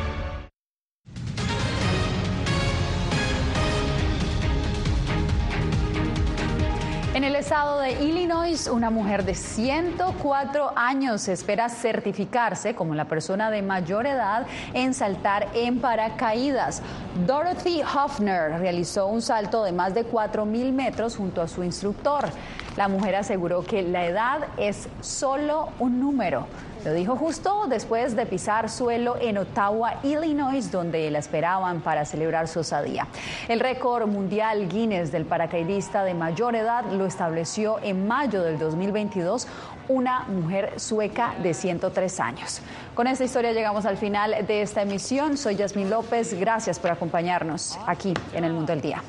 de 7.81 8.03
Illinois, 8.03 8.67
una 8.67 8.91
mujer 8.91 9.25
de 9.25 9.33
104 9.33 10.73
años 10.75 11.27
espera 11.27 11.67
certificarse 11.67 12.75
como 12.75 12.93
la 12.93 13.05
persona 13.05 13.49
de 13.49 13.61
mayor 13.63 14.05
edad 14.05 14.45
en 14.73 14.93
saltar 14.93 15.47
en 15.55 15.79
paracaídas. 15.79 16.83
Dorothy 17.25 17.81
Hoffner 17.81 18.59
realizó 18.59 19.07
un 19.07 19.21
salto 19.21 19.63
de 19.63 19.71
más 19.71 19.95
de 19.95 20.05
4.000 20.05 20.71
metros 20.71 21.15
junto 21.15 21.41
a 21.41 21.47
su 21.47 21.63
instructor. 21.63 22.29
La 22.77 22.87
mujer 22.87 23.15
aseguró 23.15 23.63
que 23.63 23.81
la 23.81 24.05
edad 24.05 24.47
es 24.57 24.87
solo 25.01 25.69
un 25.79 25.99
número. 25.99 26.47
Lo 26.85 26.93
dijo 26.93 27.15
justo 27.15 27.67
después 27.67 28.15
de 28.15 28.25
pisar 28.25 28.67
suelo 28.69 29.15
en 29.19 29.37
Ottawa, 29.37 29.99
Illinois, 30.01 30.71
donde 30.71 31.11
la 31.11 31.19
esperaban 31.19 31.81
para 31.81 32.05
celebrar 32.05 32.47
su 32.47 32.61
osadía. 32.61 33.07
El 33.47 33.59
récord 33.59 34.07
mundial 34.07 34.67
Guinness 34.67 35.11
del 35.11 35.25
paracaidista 35.25 36.03
de 36.03 36.15
mayor 36.15 36.55
edad 36.55 36.85
lo 36.91 37.05
estableció 37.05 37.77
en 37.83 38.07
mayo 38.07 38.41
del 38.41 38.57
2022 38.57 39.47
una 39.89 40.21
mujer 40.21 40.79
sueca 40.79 41.35
de 41.43 41.53
103 41.53 42.19
años. 42.19 42.61
Con 42.95 43.05
esta 43.05 43.25
historia 43.25 43.51
llegamos 43.51 43.85
al 43.85 43.97
final 43.97 44.47
de 44.47 44.61
esta 44.61 44.81
emisión. 44.81 45.37
Soy 45.37 45.57
Yasmin 45.57 45.89
López. 45.89 46.33
Gracias 46.39 46.79
por 46.79 46.89
acompañarnos 46.89 47.77
aquí 47.85 48.13
en 48.33 48.43
El 48.43 48.53
Mundo 48.53 48.71
del 48.71 48.81
Día. 48.81 49.03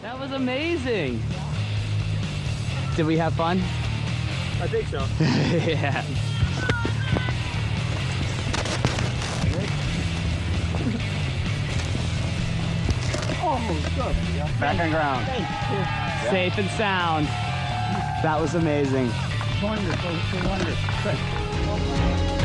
That 0.00 0.18
was 0.18 0.32
amazing. 0.32 1.20
Did 2.98 3.06
we 3.06 3.16
have 3.16 3.32
fun? 3.34 3.58
I 4.60 4.66
think 4.66 4.88
so. 4.88 4.98
yeah. 5.20 6.04
Oh, 13.40 14.56
Back 14.58 14.80
on 14.80 14.90
ground. 14.90 15.24
Safe 16.28 16.58
and 16.58 16.68
sound. 16.70 17.26
That 18.24 18.40
was 18.40 18.56
amazing. 18.56 19.12
Wonderful, 19.62 20.50
wonderful. 20.50 22.37